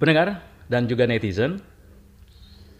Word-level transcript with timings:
Pendengar 0.00 0.40
dan 0.72 0.88
juga 0.88 1.04
netizen, 1.04 1.60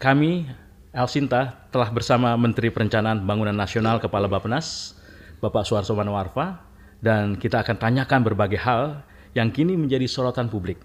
kami 0.01 0.49
Elsinta 0.89 1.69
telah 1.69 1.93
bersama 1.93 2.33
Menteri 2.33 2.73
Perencanaan 2.73 3.21
Pembangunan 3.21 3.53
Nasional 3.53 4.01
Kepala 4.01 4.25
Bappenas, 4.25 4.97
Bapak 5.37 5.61
Suarso 5.61 5.93
Manoarfa, 5.93 6.65
dan 6.97 7.37
kita 7.37 7.61
akan 7.61 7.77
tanyakan 7.77 8.25
berbagai 8.25 8.57
hal 8.57 9.05
yang 9.37 9.53
kini 9.53 9.77
menjadi 9.77 10.09
sorotan 10.09 10.49
publik, 10.49 10.81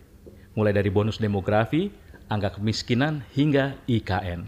mulai 0.53 0.77
dari 0.77 0.93
bonus 0.93 1.17
demografi, 1.17 1.89
angka 2.29 2.61
kemiskinan, 2.61 3.25
hingga 3.33 3.73
IKN. 3.89 4.45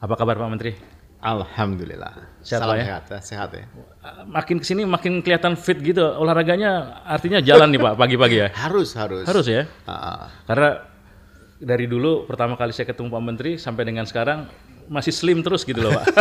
Apa 0.00 0.16
kabar 0.16 0.40
Pak 0.40 0.48
Menteri? 0.48 0.72
Alhamdulillah. 1.20 2.40
Sehat, 2.40 2.64
Salam 2.64 2.80
ya? 2.80 2.84
sehat, 2.88 3.04
ya? 3.04 3.18
sehat 3.20 3.50
ya. 3.52 3.64
Makin 4.24 4.62
ke 4.62 4.64
sini 4.64 4.88
makin 4.88 5.20
kelihatan 5.20 5.60
fit 5.60 5.76
gitu, 5.76 6.08
olahraganya 6.08 7.04
artinya 7.04 7.44
jalan 7.44 7.68
nih 7.68 7.80
Pak 7.84 7.94
pagi-pagi 8.00 8.36
ya? 8.40 8.48
Harus 8.56 8.96
harus. 8.96 9.28
Harus 9.28 9.44
ya? 9.44 9.68
Ah, 9.84 10.32
Karena 10.48 10.87
dari 11.58 11.90
dulu 11.90 12.24
pertama 12.24 12.54
kali 12.54 12.70
saya 12.70 12.86
ketemu 12.86 13.10
Pak 13.10 13.22
Menteri 13.22 13.50
sampai 13.58 13.82
dengan 13.82 14.06
sekarang 14.06 14.46
masih 14.88 15.12
slim 15.12 15.44
terus 15.44 15.68
gitu 15.68 15.84
loh 15.84 15.92
Pak. 15.92 16.04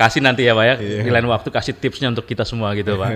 kasih 0.00 0.20
nanti 0.20 0.44
ya 0.44 0.52
Pak 0.52 0.64
ya, 0.64 0.74
di 0.78 1.10
lain 1.10 1.26
waktu 1.26 1.48
kasih 1.48 1.74
tipsnya 1.74 2.12
untuk 2.12 2.28
kita 2.28 2.44
semua 2.44 2.76
gitu 2.76 3.00
Pak. 3.00 3.10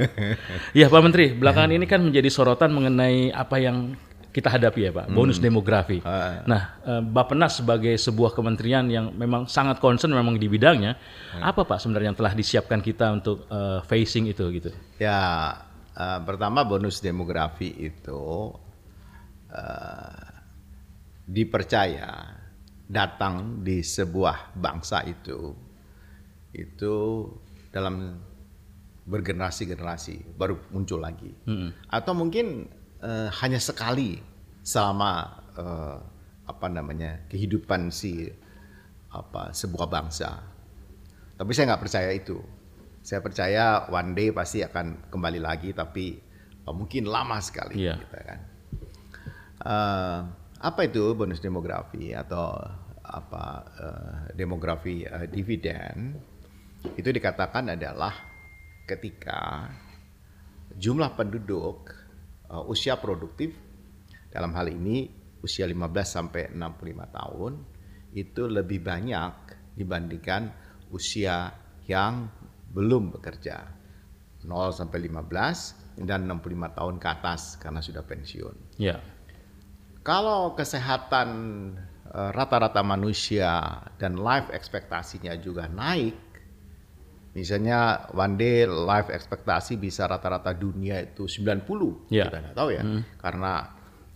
Iya 0.73 0.89
Pak 0.89 1.03
Menteri, 1.05 1.37
belakangan 1.37 1.77
ini 1.77 1.85
kan 1.85 2.01
menjadi 2.01 2.29
sorotan 2.33 2.73
mengenai 2.73 3.29
apa 3.31 3.61
yang 3.61 3.95
kita 4.33 4.49
hadapi 4.49 4.89
ya 4.89 4.91
Pak, 4.97 5.13
bonus 5.13 5.37
demografi. 5.37 6.01
Ah. 6.09 6.41
Nah, 6.49 6.63
eh, 6.89 7.03
Bappenas 7.05 7.61
sebagai 7.61 7.93
sebuah 8.01 8.33
kementerian 8.33 8.89
yang 8.89 9.13
memang 9.13 9.45
sangat 9.45 9.77
concern 9.77 10.17
memang 10.17 10.41
di 10.41 10.49
bidangnya, 10.49 10.97
apa 11.37 11.69
Pak 11.69 11.85
sebenarnya 11.85 12.17
yang 12.17 12.19
telah 12.19 12.33
disiapkan 12.33 12.81
kita 12.81 13.13
untuk 13.13 13.45
eh, 13.53 13.85
facing 13.85 14.33
itu 14.33 14.49
gitu? 14.57 14.73
ya 14.97 15.53
eh, 15.93 16.21
pertama 16.25 16.65
bonus 16.65 17.05
demografi 17.05 17.77
itu 17.77 18.57
eh, 19.53 20.27
dipercaya 21.23 22.41
datang 22.89 23.63
di 23.63 23.81
sebuah 23.81 24.53
bangsa 24.53 25.01
itu 25.05 25.55
itu 26.53 26.95
dalam 27.73 28.21
bergenerasi-generasi 29.03 30.37
baru 30.37 30.59
muncul 30.71 31.01
lagi. 31.01 31.33
Atau 31.89 32.13
mungkin 32.15 32.69
eh, 33.01 33.29
hanya 33.41 33.59
sekali 33.59 34.21
selama 34.63 35.11
eh, 35.57 35.97
apa 36.43 36.67
namanya 36.69 37.25
kehidupan 37.29 37.89
si 37.89 38.29
apa 39.13 39.53
sebuah 39.53 39.89
bangsa. 39.89 40.31
Tapi 41.37 41.51
saya 41.53 41.73
nggak 41.75 41.83
percaya 41.83 42.11
itu. 42.13 42.39
Saya 43.03 43.19
percaya 43.19 43.91
one 43.91 44.15
day 44.15 44.31
pasti 44.31 44.63
akan 44.63 45.11
kembali 45.11 45.41
lagi 45.43 45.75
tapi 45.75 46.23
mungkin 46.63 47.11
lama 47.11 47.43
sekali 47.43 47.75
Iya. 47.83 47.99
gitu 47.99 48.15
kan 48.15 48.39
Eh, 49.63 50.21
apa 50.63 50.81
itu 50.87 51.15
bonus 51.15 51.39
demografi 51.39 52.11
atau 52.11 52.51
apa 53.03 53.45
eh, 53.79 54.23
demografi 54.35 55.07
eh, 55.07 55.31
dividen? 55.31 56.19
Itu 56.99 57.15
dikatakan 57.15 57.79
adalah 57.79 58.11
ketika 58.91 59.71
jumlah 60.75 61.15
penduduk 61.15 61.95
eh, 62.51 62.65
usia 62.67 62.99
produktif 62.99 63.55
dalam 64.35 64.51
hal 64.59 64.67
ini 64.67 65.07
usia 65.43 65.67
15 65.67 65.79
sampai 66.03 66.43
65 66.55 67.19
tahun 67.19 67.53
itu 68.15 68.43
lebih 68.47 68.83
banyak 68.83 69.35
dibandingkan 69.79 70.51
usia 70.91 71.55
yang 71.87 72.31
belum 72.75 73.15
bekerja. 73.19 73.79
0 74.43 74.75
sampai 74.75 75.07
15 75.07 76.03
dan 76.03 76.27
65 76.27 76.79
tahun 76.79 76.95
ke 76.99 77.09
atas 77.09 77.63
karena 77.63 77.79
sudah 77.79 78.03
pensiun. 78.03 78.75
Ya, 78.75 78.99
Kalau 80.03 80.53
kesehatan 80.53 81.29
eh, 82.11 82.31
rata-rata 82.35 82.83
manusia 82.83 83.79
dan 83.97 84.19
life 84.19 84.51
ekspektasinya 84.51 85.33
juga 85.39 85.71
naik, 85.71 86.19
misalnya 87.33 88.11
one 88.13 88.35
day 88.35 88.67
life 88.67 89.09
ekspektasi 89.09 89.79
bisa 89.79 90.05
rata-rata 90.05 90.53
dunia 90.53 91.01
itu 91.01 91.25
90, 91.25 92.11
Ya. 92.11 92.27
kita 92.27 92.39
nggak 92.43 92.57
tahu 92.59 92.69
ya, 92.75 92.83
karena 93.17 93.53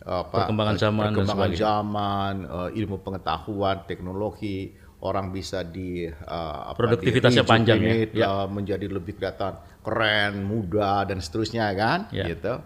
eh, 0.03 0.21
apa, 0.21 0.35
Perkembangan 0.45 0.77
zaman 0.77 1.05
perkembangan 1.15 1.51
zaman, 1.55 2.35
eh, 2.45 2.71
ilmu 2.83 2.97
pengetahuan, 3.01 3.87
teknologi, 3.87 4.75
orang 5.01 5.31
bisa 5.31 5.63
di 5.63 6.11
apa, 6.11 6.75
Produktivitasnya 6.75 7.47
di 7.47 7.49
panjang 7.49 7.79
ya. 8.11 8.27
eh, 8.27 8.47
menjadi 8.51 8.87
lebih 8.91 9.17
kelihatan 9.17 9.55
keren, 9.87 10.43
muda 10.43 11.07
dan 11.07 11.23
seterusnya 11.23 11.71
kan, 11.79 12.11
Ya. 12.11 12.27
gitu. 12.27 12.59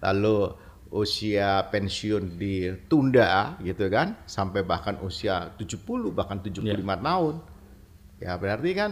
Lalu 0.00 0.63
usia 0.94 1.66
pensiun 1.74 2.38
ditunda 2.38 3.58
gitu 3.58 3.90
kan 3.90 4.14
sampai 4.30 4.62
bahkan 4.62 4.94
usia 5.02 5.50
70 5.58 5.82
bahkan 6.14 6.38
75 6.38 6.62
tahun. 7.02 7.34
Ya 8.22 8.38
berarti 8.38 8.70
kan 8.72 8.90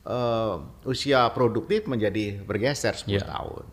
eh, 0.00 0.54
usia 0.88 1.28
produktif 1.36 1.84
menjadi 1.84 2.40
bergeser 2.40 2.96
10 2.96 3.20
Ya. 3.20 3.28
tahun. 3.28 3.64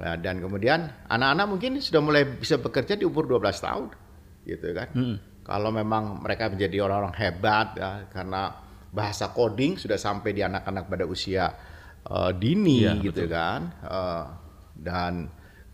Nah, 0.00 0.14
dan 0.16 0.40
kemudian 0.40 0.88
anak-anak 1.10 1.46
mungkin 1.50 1.72
sudah 1.76 2.00
mulai 2.00 2.24
bisa 2.24 2.56
bekerja 2.56 2.96
di 2.96 3.04
umur 3.04 3.26
12 3.28 3.60
tahun 3.60 3.88
gitu 4.46 4.70
kan. 4.72 4.88
Kalau 5.44 5.68
memang 5.68 6.22
mereka 6.22 6.48
menjadi 6.48 6.86
orang-orang 6.86 7.16
hebat 7.18 7.74
ya, 7.76 8.06
karena 8.08 8.54
bahasa 8.94 9.28
coding 9.34 9.76
sudah 9.76 9.98
sampai 9.98 10.32
di 10.32 10.40
anak-anak 10.40 10.86
pada 10.86 11.04
usia 11.04 11.50
eh, 12.06 12.30
dini 12.32 12.86
Iya, 12.86 12.94
gitu 13.02 13.26
kan. 13.26 13.60
Eh, 13.84 14.24
dan 14.80 15.28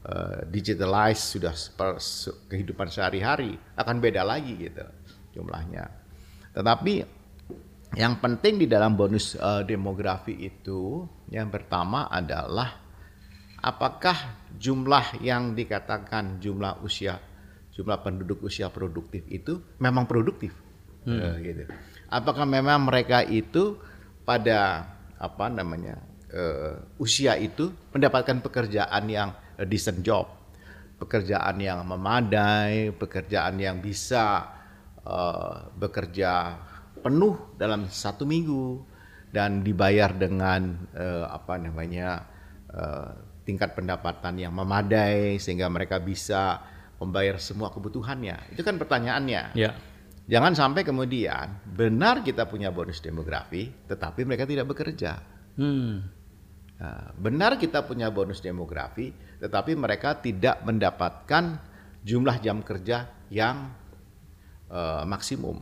eh, 0.06 0.46
digitalize 0.46 1.34
sudah 1.34 1.52
seper- 1.52 1.98
se- 1.98 2.46
kehidupan 2.46 2.86
sehari-hari 2.86 3.58
akan 3.74 3.96
beda 3.98 4.22
lagi 4.22 4.54
gitu 4.56 4.86
jumlahnya. 5.34 5.90
Tetapi 6.54 6.94
yang 7.98 8.18
penting 8.22 8.62
di 8.62 8.66
dalam 8.70 8.94
bonus 8.94 9.34
eh, 9.34 9.62
demografi 9.66 10.38
itu 10.38 11.04
yang 11.28 11.50
pertama 11.50 12.06
adalah 12.06 12.70
apakah 13.60 14.46
jumlah 14.54 15.18
yang 15.20 15.52
dikatakan 15.52 16.38
jumlah 16.38 16.80
usia 16.86 17.18
jumlah 17.74 18.00
penduduk 18.00 18.40
usia 18.46 18.70
produktif 18.72 19.26
itu 19.28 19.60
memang 19.82 20.06
produktif 20.06 20.54
Eh, 21.06 21.34
gitu. 21.38 21.62
Apakah 22.10 22.42
memang 22.42 22.82
mereka 22.82 23.22
itu 23.22 23.78
pada 24.26 24.90
apa 25.22 25.46
namanya 25.46 26.02
eh, 26.34 26.82
usia 26.98 27.38
itu 27.38 27.70
mendapatkan 27.94 28.42
pekerjaan 28.42 29.06
yang 29.06 29.30
decent 29.64 30.04
job, 30.04 30.28
pekerjaan 31.00 31.56
yang 31.56 31.80
memadai, 31.88 32.92
pekerjaan 32.92 33.56
yang 33.56 33.80
bisa 33.80 34.44
eh, 35.00 35.56
bekerja 35.76 36.60
penuh 37.00 37.56
dalam 37.56 37.88
satu 37.88 38.28
minggu 38.28 38.82
dan 39.32 39.64
dibayar 39.64 40.12
dengan 40.12 40.76
eh, 40.92 41.24
apa 41.24 41.56
namanya 41.56 42.24
eh, 42.68 43.10
tingkat 43.46 43.78
pendapatan 43.78 44.36
yang 44.42 44.52
memadai 44.52 45.38
sehingga 45.38 45.70
mereka 45.70 46.02
bisa 46.02 46.60
membayar 46.98 47.38
semua 47.38 47.70
kebutuhannya. 47.70 48.52
Itu 48.56 48.64
kan 48.66 48.80
pertanyaannya. 48.80 49.54
ya, 49.54 49.72
Jangan 50.26 50.58
sampai 50.58 50.82
kemudian 50.82 51.62
benar 51.62 52.26
kita 52.26 52.50
punya 52.50 52.74
bonus 52.74 52.98
demografi, 52.98 53.70
tetapi 53.86 54.26
mereka 54.26 54.42
tidak 54.42 54.66
bekerja. 54.66 55.22
hmm, 55.54 56.16
Nah, 56.76 57.08
benar 57.16 57.56
kita 57.56 57.88
punya 57.88 58.12
bonus 58.12 58.44
demografi, 58.44 59.08
tetapi 59.42 59.76
mereka 59.76 60.16
tidak 60.19 60.62
mendapatkan 60.64 61.60
jumlah 62.06 62.38
jam 62.41 62.62
kerja 62.62 63.10
yang 63.28 63.70
eh, 64.70 65.04
maksimum. 65.04 65.58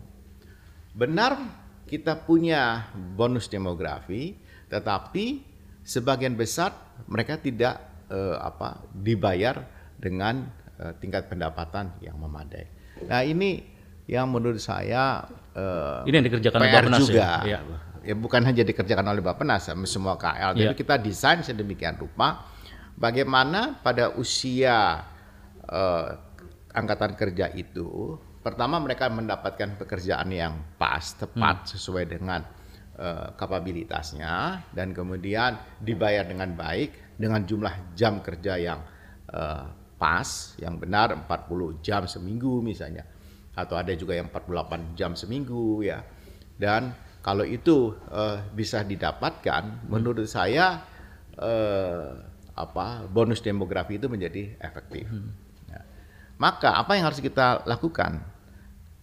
Benar 0.95 1.65
kita 1.85 2.17
punya 2.25 2.89
bonus 2.95 3.51
demografi, 3.51 4.37
tetapi 4.73 5.43
sebagian 5.85 6.35
besar 6.35 6.73
mereka 7.07 7.37
tidak 7.37 8.07
eh, 8.09 8.37
apa 8.41 8.85
dibayar 8.93 9.65
dengan 10.01 10.49
eh, 10.81 10.93
tingkat 11.01 11.29
pendapatan 11.29 11.97
yang 12.01 12.17
memadai. 12.17 12.67
Nah 13.05 13.21
ini 13.27 13.61
yang 14.05 14.29
menurut 14.29 14.61
saya 14.61 15.25
eh, 15.57 16.09
Ini 16.09 16.15
yang 16.21 16.27
dikerjakan 16.29 16.59
oleh 16.61 16.71
PR 16.73 16.77
Bappenas 16.85 17.01
ya? 17.01 17.07
juga. 17.09 17.31
Iya. 17.45 17.61
Ya. 18.05 18.13
bukan 18.13 18.45
hanya 18.45 18.69
dikerjakan 18.69 19.07
oleh 19.17 19.25
Bappenas, 19.25 19.65
sama 19.65 19.89
semua 19.89 20.21
KL. 20.21 20.53
Jadi 20.61 20.77
Iya. 20.77 20.77
kita 20.77 21.01
desain 21.01 21.41
sedemikian 21.41 21.97
rupa 21.97 22.45
bagaimana 22.99 23.79
pada 23.83 24.15
usia 24.15 25.03
eh, 25.67 26.09
angkatan 26.75 27.15
kerja 27.15 27.51
itu 27.55 28.19
pertama 28.43 28.77
mereka 28.83 29.09
mendapatkan 29.09 29.81
pekerjaan 29.81 30.29
yang 30.29 30.55
pas, 30.77 31.15
tepat 31.17 31.75
sesuai 31.75 32.05
dengan 32.11 32.43
eh, 32.99 33.29
kapabilitasnya 33.35 34.69
dan 34.75 34.93
kemudian 34.93 35.57
dibayar 35.81 36.27
dengan 36.27 36.53
baik 36.53 37.19
dengan 37.19 37.47
jumlah 37.47 37.95
jam 37.95 38.21
kerja 38.21 38.59
yang 38.59 38.81
eh, 39.31 39.65
pas, 39.95 40.29
yang 40.61 40.77
benar 40.77 41.15
40 41.15 41.81
jam 41.81 42.05
seminggu 42.05 42.61
misalnya 42.61 43.07
atau 43.55 43.79
ada 43.79 43.95
juga 43.95 44.19
yang 44.19 44.29
48 44.29 44.99
jam 44.99 45.15
seminggu 45.15 45.87
ya. 45.87 46.03
Dan 46.55 46.95
kalau 47.23 47.47
itu 47.47 47.95
eh, 48.11 48.39
bisa 48.53 48.83
didapatkan 48.83 49.89
menurut 49.89 50.27
saya 50.27 50.83
eh, 51.39 52.34
apa 52.55 53.03
bonus 53.11 53.43
demografi 53.43 53.99
itu 53.99 54.07
menjadi 54.07 54.55
efektif. 54.63 55.11
Ya. 55.67 55.83
Maka 56.39 56.79
apa 56.79 56.95
yang 56.95 57.11
harus 57.11 57.19
kita 57.19 57.67
lakukan? 57.67 58.23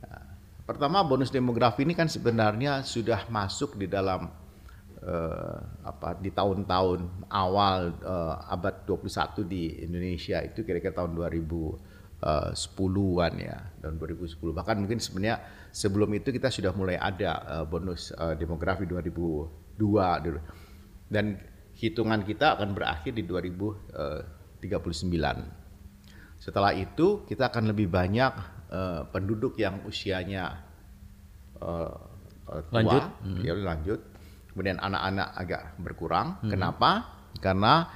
Nah, 0.04 0.24
Pertama 0.64 1.04
bonus 1.04 1.32
demografi 1.32 1.84
ini 1.84 1.92
kan 1.92 2.08
sebenarnya 2.08 2.80
sudah 2.88 3.28
masuk 3.28 3.76
di 3.76 3.92
dalam 3.92 4.32
eh, 5.04 5.60
apa 5.84 6.16
di 6.22 6.32
tahun-tahun 6.32 7.28
awal 7.28 7.92
eh, 8.00 8.54
abad 8.56 8.88
21 8.88 9.44
di 9.44 9.84
Indonesia 9.84 10.40
itu 10.46 10.64
kira-kira 10.64 10.96
tahun 10.96 11.12
2010-an 11.20 13.34
ya, 13.36 13.58
tahun 13.84 14.00
2010. 14.00 14.56
Bahkan 14.56 14.80
mungkin 14.80 15.04
sebenarnya 15.04 15.44
sebelum 15.76 16.08
itu 16.16 16.32
kita 16.32 16.48
sudah 16.48 16.72
mulai 16.72 16.96
ada 16.96 17.60
eh, 17.60 17.68
bonus 17.68 18.16
eh, 18.16 18.40
demografi 18.40 18.88
2002 18.88 19.76
dulu. 20.24 20.40
Dan 21.12 21.51
hitungan 21.78 22.24
kita 22.26 22.58
akan 22.60 22.74
berakhir 22.76 23.14
di 23.16 23.24
2039. 23.26 24.62
Setelah 26.42 26.74
itu 26.74 27.22
kita 27.30 27.54
akan 27.54 27.70
lebih 27.70 27.88
banyak 27.90 28.34
eh, 28.74 29.02
penduduk 29.14 29.58
yang 29.62 29.86
usianya 29.86 30.58
eh, 31.62 31.94
eh, 32.50 32.62
tua, 32.70 32.82
Lanjut. 32.82 33.04
ya 33.46 33.54
lanjut. 33.54 34.00
Kemudian 34.52 34.84
anak-anak 34.84 35.28
agak 35.38 35.64
berkurang. 35.80 36.42
Kenapa? 36.50 37.08
Karena 37.40 37.88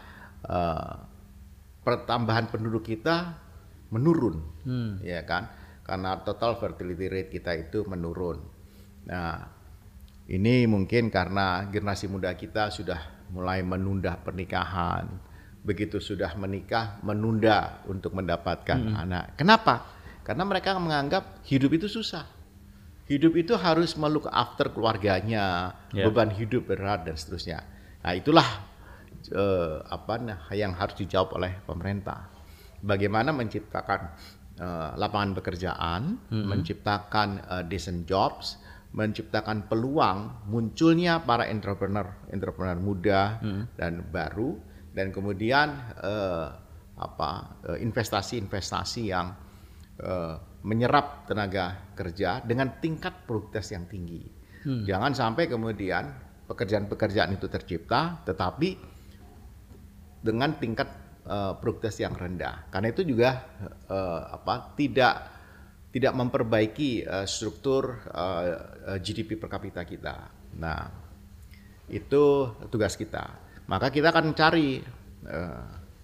eh, 0.46 0.94
pertambahan 1.86 2.50
penduduk 2.50 2.86
kita 2.86 3.38
menurun, 3.94 4.42
ya 5.06 5.22
kan? 5.30 5.46
Karena 5.86 6.18
total 6.26 6.58
fertility 6.58 7.06
rate 7.06 7.30
kita 7.30 7.54
itu 7.54 7.86
menurun. 7.86 8.42
Nah, 9.06 9.38
ini 10.26 10.66
mungkin 10.66 11.14
karena 11.14 11.70
generasi 11.70 12.10
muda 12.10 12.34
kita 12.34 12.74
sudah 12.74 13.15
mulai 13.36 13.60
menunda 13.60 14.16
pernikahan. 14.16 15.12
Begitu 15.66 16.00
sudah 16.00 16.32
menikah, 16.40 17.04
menunda 17.04 17.84
untuk 17.92 18.16
mendapatkan 18.16 18.80
anak. 18.96 19.36
Kenapa? 19.36 19.84
Karena 20.24 20.48
mereka 20.48 20.78
menganggap 20.80 21.44
hidup 21.44 21.76
itu 21.76 21.92
susah. 21.92 22.24
Hidup 23.06 23.38
itu 23.38 23.54
harus 23.54 23.94
meluk 24.00 24.26
after 24.32 24.74
keluarganya, 24.74 25.78
Ya. 25.94 26.10
beban 26.10 26.34
hidup 26.34 26.66
berat 26.66 27.06
dan 27.06 27.14
seterusnya. 27.14 27.62
Nah, 28.02 28.14
itulah 28.18 28.46
eh, 29.30 29.78
apa 29.86 30.14
nah, 30.22 30.40
yang 30.54 30.74
harus 30.74 30.98
dijawab 30.98 31.38
oleh 31.38 31.54
pemerintah. 31.66 32.30
Bagaimana 32.82 33.30
menciptakan 33.34 34.02
eh, 34.58 34.90
lapangan 34.98 35.38
pekerjaan, 35.38 36.02
menciptakan 36.34 37.30
eh, 37.46 37.64
decent 37.70 38.10
jobs, 38.10 38.58
menciptakan 38.96 39.68
peluang 39.68 40.48
munculnya 40.48 41.20
para 41.20 41.52
entrepreneur, 41.52 42.08
entrepreneur 42.32 42.80
muda 42.80 43.44
dan 43.76 44.08
baru, 44.08 44.56
dan 44.96 45.12
kemudian 45.12 45.76
eh, 46.00 46.48
apa 46.96 47.60
eh, 47.76 47.84
investasi-investasi 47.84 49.02
yang 49.12 49.36
eh, 50.00 50.36
menyerap 50.64 51.28
tenaga 51.28 51.92
kerja 51.94 52.40
dengan 52.42 52.80
tingkat 52.80 53.28
produktivitas 53.28 53.76
yang 53.76 53.86
tinggi. 53.86 54.24
Jangan 54.66 55.14
sampai 55.14 55.46
kemudian 55.46 56.10
pekerjaan-pekerjaan 56.50 57.38
itu 57.38 57.46
tercipta, 57.46 58.26
tetapi 58.26 58.80
dengan 60.24 60.56
tingkat 60.56 60.90
eh, 61.28 61.54
produktivitas 61.60 62.00
yang 62.00 62.16
rendah. 62.16 62.72
Karena 62.72 62.88
itu 62.96 63.04
juga 63.04 63.44
eh, 63.92 64.22
apa 64.32 64.72
tidak 64.80 65.35
tidak 65.96 66.12
memperbaiki 66.12 67.08
eh, 67.08 67.24
struktur 67.24 68.04
eh, 68.12 68.44
eh, 68.92 69.00
GDP 69.00 69.40
per 69.40 69.48
kapita 69.48 69.88
kita. 69.88 70.28
Nah, 70.60 70.92
itu 71.88 72.52
tugas 72.68 73.00
kita. 73.00 73.24
Maka 73.72 73.88
kita 73.88 74.12
akan 74.12 74.36
cari 74.36 74.84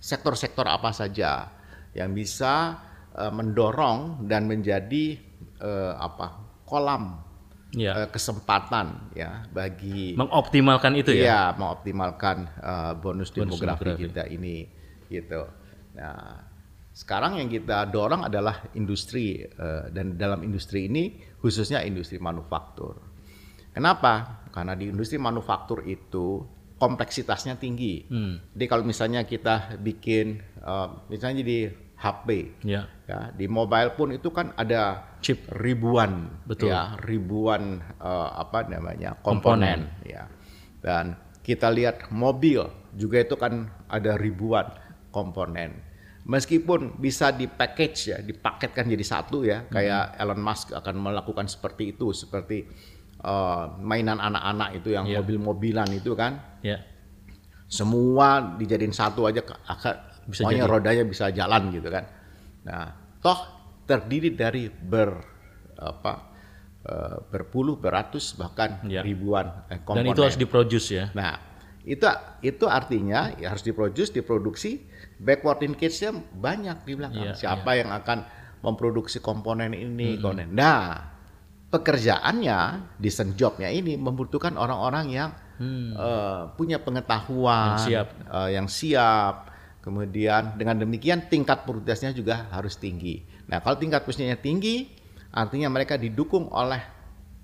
sektor-sektor 0.02 0.66
apa 0.66 0.90
saja 0.96 1.52
yang 1.92 2.16
bisa 2.16 2.80
eh, 3.20 3.28
mendorong 3.36 4.24
dan 4.32 4.48
menjadi 4.48 5.20
eh, 5.60 5.94
apa 6.00 6.40
kolam 6.64 7.28
Ya. 7.72 8.04
eh, 8.04 8.10
kesempatan 8.12 9.16
ya 9.16 9.48
bagi 9.48 10.12
Mengoptimalkan 10.20 10.92
itu 10.92 11.16
ya. 11.16 11.24
Iya, 11.24 11.42
mengoptimalkan 11.56 12.38
uh, 12.60 12.94
bonus, 13.00 13.32
demografi, 13.32 13.96
demografi. 13.96 14.12
kita 14.12 14.24
ini 14.28 14.68
gitu. 15.08 15.48
Nah, 15.96 16.51
sekarang 16.92 17.40
yang 17.40 17.48
kita 17.48 17.88
dorong 17.88 18.28
adalah 18.28 18.68
industri 18.76 19.40
uh, 19.44 19.88
dan 19.90 20.20
dalam 20.20 20.44
industri 20.44 20.92
ini 20.92 21.18
khususnya 21.40 21.82
industri 21.88 22.20
manufaktur. 22.20 23.00
Kenapa? 23.72 24.44
Karena 24.52 24.76
di 24.76 24.92
industri 24.92 25.16
manufaktur 25.16 25.88
itu 25.88 26.44
kompleksitasnya 26.76 27.56
tinggi. 27.56 28.04
Jadi 28.52 28.66
kalau 28.68 28.84
misalnya 28.84 29.24
kita 29.24 29.80
bikin 29.80 30.44
uh, 30.66 31.08
misalnya 31.08 31.46
di 31.46 31.70
HP 32.02 32.28
Ya. 32.66 32.90
ya 33.06 33.30
di 33.30 33.46
mobile 33.46 33.94
pun 33.94 34.10
itu 34.10 34.34
kan 34.34 34.58
ada 34.58 35.14
Chip. 35.22 35.46
ribuan 35.54 36.42
Betul. 36.50 36.74
ya 36.74 36.98
ribuan 36.98 37.78
eh, 38.02 38.30
apa 38.42 38.66
namanya 38.66 39.22
komponen, 39.22 39.86
ya 40.02 40.26
dan 40.82 41.14
kita 41.46 41.70
lihat 41.70 42.10
mobil 42.10 42.66
juga 42.98 43.22
itu 43.22 43.38
kan 43.38 43.70
ada 43.86 44.18
ribuan 44.18 44.66
komponen 45.14 45.78
meskipun 46.24 46.96
bisa 46.96 47.30
di 47.30 47.46
package 47.46 48.00
ya 48.08 48.18
dipaketkan 48.20 48.86
jadi 48.86 49.02
satu 49.04 49.42
ya 49.42 49.66
kayak 49.66 50.16
Elon 50.16 50.38
Musk 50.38 50.70
akan 50.72 50.96
melakukan 51.00 51.46
seperti 51.46 51.92
itu 51.92 52.12
seperti 52.12 52.66
eh, 53.20 53.66
mainan 53.80 54.18
anak-anak 54.18 54.70
itu 54.76 54.90
yang 54.92 55.06
Iya. 55.06 55.20
mobil-mobilan 55.20 55.90
itu 55.92 56.14
kan 56.14 56.42
Ya. 56.62 56.82
semua 57.66 58.28
dijadiin 58.56 58.92
satu 58.92 59.26
aja 59.26 59.42
akan 59.44 59.96
Bisa 60.24 60.44
pokoknya 60.44 60.64
jadi. 60.64 60.72
rodanya 60.72 61.04
bisa 61.04 61.26
jalan 61.30 61.72
gitu 61.72 61.88
kan. 61.88 62.06
Nah, 62.62 62.86
toh 63.18 63.40
terdiri 63.84 64.32
dari 64.32 64.70
ber 64.70 65.10
apa 65.76 66.14
eh, 66.82 67.18
berpuluh 67.28 67.78
beratus 67.78 68.34
bahkan 68.36 68.82
Ya. 68.86 69.02
ribuan 69.02 69.66
eh, 69.68 69.78
Dan 69.78 69.86
komponen. 69.86 70.10
itu 70.10 70.22
harus 70.22 70.38
diproduce 70.38 70.90
ya. 70.92 71.06
Nah, 71.14 71.38
itu 71.82 72.06
itu 72.46 72.66
artinya 72.70 73.34
ya 73.42 73.50
harus 73.54 73.66
diproduksi, 73.66 74.14
diproduksi, 74.14 74.72
backward 75.18 75.66
linkage-nya 75.66 76.14
banyak 76.38 76.78
di 76.86 76.94
belakang. 76.94 77.34
Iya, 77.34 77.38
Siapa 77.38 77.72
yang 77.74 77.90
akan 77.90 78.20
memproduksi 78.62 79.18
komponen 79.18 79.74
ini, 79.74 80.22
komponen. 80.22 80.54
Nah, 80.54 81.02
pekerjaannya, 81.74 82.94
decent 83.02 83.34
job-nya 83.34 83.74
ini 83.74 83.98
membutuhkan 83.98 84.54
orang-orang 84.60 85.06
yang 85.10 85.30
eh, 85.62 86.42
punya 86.58 86.82
pengetahuan, 86.82 87.78
Yang 87.78 87.86
siap. 87.86 88.08
eh, 88.30 88.50
yang 88.54 88.68
siap. 88.70 89.36
Kemudian 89.82 90.62
dengan 90.62 90.78
demikian 90.78 91.26
tingkat 91.26 91.66
produktivitasnya 91.66 92.14
juga 92.14 92.46
harus 92.54 92.78
tinggi. 92.78 93.26
Nah, 93.50 93.66
kalau 93.66 93.82
tingkat 93.82 94.06
produktivitasnya 94.06 94.38
tinggi, 94.38 94.86
artinya 95.34 95.74
mereka 95.74 95.98
didukung 95.98 96.54
oleh 96.54 96.82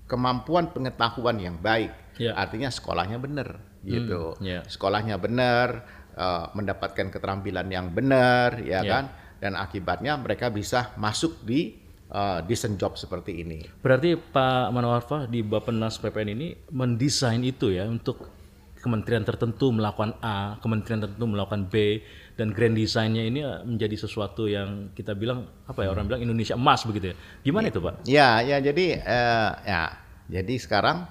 kemampuan 0.06 0.70
pengetahuan 0.70 1.34
yang 1.42 1.58
baik. 1.58 1.90
Ya. 2.18 2.38
Artinya 2.38 2.70
sekolahnya 2.70 3.18
benar 3.18 3.58
gitu. 3.84 4.34
ya. 4.40 4.62
Sekolahnya 4.66 5.18
benar, 5.18 5.84
eh, 6.14 6.44
mendapatkan 6.54 7.10
keterampilan 7.10 7.68
yang 7.68 7.90
benar, 7.92 8.58
ya 8.62 8.82
Ya. 8.82 8.90
kan? 8.90 9.04
Dan 9.38 9.54
akibatnya 9.54 10.18
mereka 10.18 10.50
bisa 10.50 10.90
masuk 10.96 11.42
di 11.46 11.78
eh, 12.08 12.40
decent 12.48 12.80
job 12.80 12.96
seperti 12.96 13.44
ini. 13.44 13.60
Berarti 13.84 14.16
Pak 14.16 14.72
Manawarfa 14.72 15.28
di 15.28 15.44
Bappenas 15.44 16.00
PPN 16.00 16.32
ini 16.32 16.56
mendesain 16.72 17.44
itu 17.44 17.68
ya 17.68 17.84
untuk 17.84 18.32
kementerian 18.80 19.26
tertentu 19.26 19.68
melakukan 19.74 20.16
A, 20.24 20.56
kementerian 20.64 21.04
tertentu 21.04 21.28
melakukan 21.28 21.68
B, 21.68 22.00
dan 22.38 22.54
grand 22.56 22.72
design-nya 22.72 23.28
ini 23.28 23.44
eh, 23.44 23.60
menjadi 23.60 24.08
sesuatu 24.08 24.48
yang 24.48 24.88
kita 24.96 25.12
bilang 25.18 25.52
apa 25.68 25.84
ya 25.84 25.92
orang 25.92 26.08
bilang 26.08 26.24
Indonesia 26.24 26.56
emas 26.56 26.86
begitu 26.88 27.12
ya. 27.12 27.16
Gimana 27.44 27.68
itu 27.68 27.76
Pak? 27.82 28.08
Ya, 28.08 28.40
ya 28.40 28.56
jadi 28.62 28.86
eh, 29.04 29.50
ya, 29.68 29.84
jadi 30.32 30.54
sekarang 30.56 31.04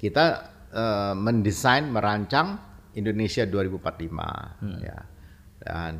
kita 0.00 0.48
eh, 0.70 1.14
mendesain 1.14 1.86
merancang 1.90 2.58
Indonesia 2.94 3.46
2045 3.46 4.82
ya. 4.82 4.98
Dan 5.60 5.92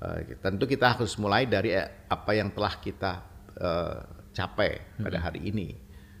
eh, 0.00 0.38
tentu 0.38 0.64
kita 0.64 0.96
harus 0.96 1.16
mulai 1.20 1.44
dari 1.50 1.74
eh, 1.74 2.06
apa 2.08 2.32
yang 2.32 2.54
telah 2.54 2.74
kita 2.80 3.12
eh, 3.58 3.98
capai 4.32 4.70
pada 5.02 5.18
hari 5.18 5.50
ini. 5.50 5.68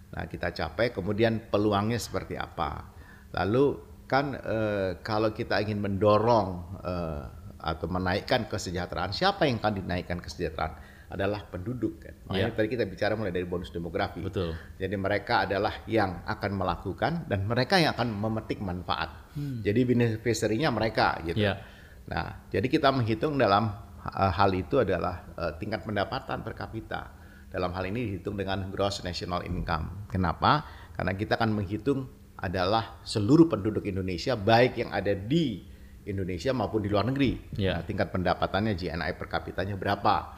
Nah, 0.08 0.24
kita 0.24 0.50
capai 0.50 0.90
kemudian 0.90 1.52
peluangnya 1.52 2.00
seperti 2.00 2.34
apa. 2.34 2.90
Lalu 3.36 3.64
kan 4.08 4.34
eh, 4.34 4.90
kalau 5.04 5.30
kita 5.36 5.60
ingin 5.60 5.78
mendorong 5.84 6.48
eh, 6.82 7.22
atau 7.58 7.86
menaikkan 7.90 8.46
kesejahteraan, 8.46 9.10
siapa 9.10 9.44
yang 9.44 9.58
akan 9.60 9.82
dinaikkan 9.84 10.18
kesejahteraan? 10.22 10.74
Adalah 11.08 11.40
penduduk 11.48 12.04
kan. 12.04 12.14
Makanya 12.28 12.52
Ya. 12.52 12.56
tadi 12.56 12.68
kita 12.68 12.84
bicara 12.84 13.16
mulai 13.16 13.32
dari 13.32 13.48
bonus 13.48 13.72
demografi. 13.72 14.20
Betul. 14.20 14.52
Jadi 14.76 14.96
mereka 15.00 15.48
adalah 15.48 15.80
yang 15.88 16.20
akan 16.28 16.50
melakukan 16.52 17.12
dan 17.24 17.48
mereka 17.48 17.80
yang 17.80 17.96
akan 17.96 18.12
memetik 18.12 18.60
manfaat. 18.60 19.32
Jadi 19.36 19.80
beneficiary-nya 19.88 20.68
mereka 20.68 21.16
gitu. 21.24 21.40
Ya. 21.40 21.62
Nah, 22.08 22.48
jadi 22.52 22.66
kita 22.68 22.92
menghitung 22.92 23.36
dalam 23.40 23.72
uh, 24.04 24.32
hal 24.32 24.50
itu 24.52 24.80
adalah 24.80 25.28
uh, 25.36 25.52
tingkat 25.56 25.84
pendapatan 25.84 26.44
per 26.44 26.52
kapita. 26.56 27.14
Dalam 27.48 27.72
hal 27.72 27.88
ini 27.88 28.12
dihitung 28.12 28.36
dengan 28.36 28.68
gross 28.68 29.00
national 29.00 29.44
income. 29.48 30.12
Kenapa? 30.12 30.68
Karena 30.92 31.16
kita 31.16 31.40
akan 31.40 31.56
menghitung 31.56 32.04
adalah 32.36 33.00
seluruh 33.02 33.48
penduduk 33.48 33.88
Indonesia 33.88 34.36
baik 34.36 34.78
yang 34.78 34.92
ada 34.92 35.16
di 35.16 35.64
Indonesia 36.04 36.52
maupun 36.56 36.80
di 36.84 36.88
luar 36.88 37.08
negeri. 37.08 37.56
Ya. 37.56 37.78
Nah, 37.78 37.82
tingkat 37.84 38.08
pendapatannya 38.12 38.76
GNI 38.76 39.12
per 39.16 39.28
kapitanya 39.28 39.76
berapa? 39.76 40.37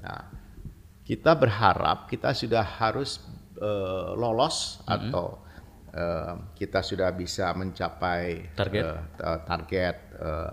Nah, 0.00 0.20
kita 1.04 1.34
berharap 1.34 2.06
kita 2.06 2.32
sudah 2.32 2.62
harus 2.62 3.20
uh, 3.58 4.14
lolos 4.14 4.80
Mm-hmm. 4.80 4.94
atau 5.10 5.26
uh, 5.92 6.34
kita 6.54 6.80
sudah 6.80 7.10
bisa 7.12 7.50
mencapai 7.52 8.50
Target. 8.54 8.82
uh, 8.82 9.00
ta- 9.14 9.40
target 9.44 9.96
uh, 10.18 10.50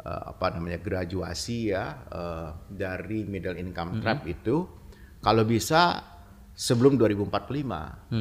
uh, 0.00 0.22
apa 0.32 0.46
namanya 0.54 0.78
graduasi 0.78 1.70
ya 1.70 1.84
uh, 2.08 2.48
dari 2.66 3.22
middle 3.22 3.54
income 3.54 4.00
trap 4.00 4.24
itu 4.24 4.66
kalau 5.18 5.42
bisa 5.42 5.98
sebelum 6.54 6.98
2045 6.98 7.30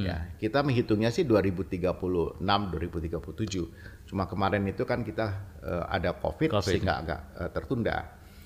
ya 0.06 0.18
kita 0.36 0.62
menghitungnya 0.62 1.10
sih 1.10 1.26
2036 1.26 2.38
2037 2.38 4.10
cuma 4.10 4.24
kemarin 4.26 4.62
itu 4.66 4.86
kan 4.86 5.02
kita 5.02 5.26
uh, 5.62 5.86
ada 5.90 6.14
covid, 6.14 6.54
Covid. 6.54 6.66
sehingga 6.66 6.94
agak 7.02 7.20
uh, 7.38 7.50
tertunda 7.50 7.98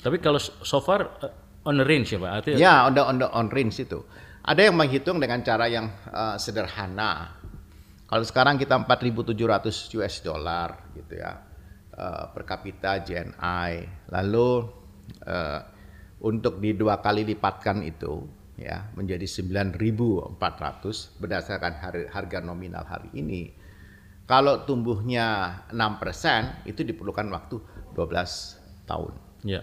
Tapi 0.02 0.18
kalau 0.18 0.40
so 0.42 0.80
far 0.80 1.02
uh, 1.22 1.30
on 1.64 1.78
the 1.78 1.86
range 1.86 2.12
ya 2.12 2.20
Pak. 2.20 2.32
Artinya 2.42 2.58
Ya, 2.58 2.74
on 2.86 2.94
the, 2.94 3.04
on 3.04 3.16
the 3.20 3.28
on 3.30 3.48
range 3.50 3.78
itu. 3.80 4.02
Ada 4.42 4.70
yang 4.70 4.76
menghitung 4.76 5.22
dengan 5.22 5.46
cara 5.46 5.70
yang 5.70 5.86
uh, 6.10 6.34
sederhana. 6.36 7.38
Kalau 8.10 8.26
sekarang 8.26 8.58
kita 8.58 8.76
4.700 8.76 9.38
US 9.96 10.16
dollar 10.20 10.90
gitu 10.98 11.16
ya 11.16 11.32
uh, 11.96 12.24
per 12.34 12.44
kapita 12.44 13.00
GNI. 13.00 13.72
Lalu 14.10 14.50
uh, 15.24 15.60
untuk 16.22 16.58
di 16.58 16.74
dua 16.74 17.00
kali 17.00 17.24
lipatkan 17.24 17.86
itu 17.86 18.26
ya 18.58 18.90
menjadi 18.94 19.26
9.400 19.26 20.38
berdasarkan 21.18 21.74
har- 21.80 22.10
harga 22.12 22.40
nominal 22.42 22.84
hari 22.84 23.10
ini. 23.16 23.54
Kalau 24.26 24.64
tumbuhnya 24.64 25.60
6% 25.70 26.66
itu 26.66 26.82
diperlukan 26.82 27.28
waktu 27.30 27.58
12 27.94 28.88
tahun. 28.88 29.14
ya. 29.44 29.62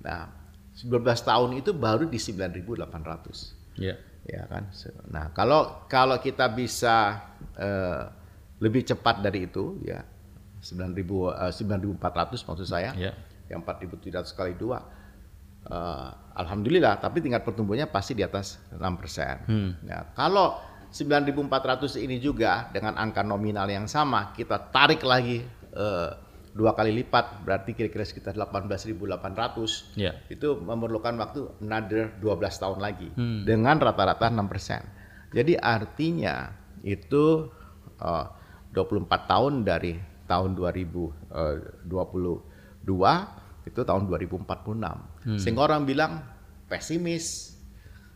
Nah, 0.00 0.39
12 0.86 1.28
tahun 1.28 1.50
itu 1.60 1.70
baru 1.76 2.08
di 2.08 2.16
9.800 2.16 3.58
Ya. 3.80 3.96
ya 4.28 4.44
kan. 4.44 4.68
Nah, 5.08 5.32
kalau 5.32 5.86
kalau 5.88 6.20
kita 6.20 6.48
bisa 6.52 7.20
eh, 7.56 8.02
lebih 8.60 8.84
cepat 8.84 9.24
dari 9.24 9.48
itu 9.48 9.80
ya 9.80 10.04
9.000 10.60 10.96
eh, 10.96 11.52
9.400 11.96 12.48
maksud 12.48 12.68
saya. 12.68 12.92
Ya. 12.96 13.16
Yang 13.48 13.60
4.300 13.66 14.36
kali 14.36 14.52
dua 14.54 14.84
eh, 15.64 16.08
alhamdulillah 16.36 17.00
tapi 17.00 17.24
tingkat 17.24 17.44
pertumbuhannya 17.44 17.88
pasti 17.88 18.12
di 18.12 18.24
atas 18.24 18.60
6%. 18.72 19.48
Nah, 19.84 20.12
kalau 20.12 20.60
9.400 20.90 22.02
ini 22.02 22.18
juga 22.18 22.66
dengan 22.74 22.98
angka 22.98 23.22
nominal 23.22 23.70
yang 23.70 23.86
sama 23.86 24.34
kita 24.34 24.58
tarik 24.74 25.00
lagi 25.06 25.40
eh, 25.72 26.10
dua 26.50 26.74
kali 26.74 26.90
lipat 26.92 27.42
berarti 27.42 27.72
kira-kira 27.72 28.02
sekitar 28.02 28.34
18.800 28.34 29.94
Ya. 29.94 30.18
itu 30.26 30.56
memerlukan 30.56 31.14
waktu 31.16 31.46
another 31.60 32.10
12 32.16 32.26
tahun 32.58 32.78
lagi 32.78 33.08
dengan 33.44 33.78
rata-rata 33.78 34.26
6%. 34.26 34.82
Jadi 35.30 35.54
artinya 35.54 36.50
itu 36.82 37.46
eh, 37.96 38.26
24 38.70 39.06
tahun 39.26 39.62
dari 39.62 39.94
tahun 40.26 40.54
2022 40.54 42.38
itu 43.66 43.80
tahun 43.80 44.02
2046. 44.06 45.38
Sehingga 45.38 45.62
orang 45.62 45.82
bilang 45.84 46.22
pesimis 46.66 47.54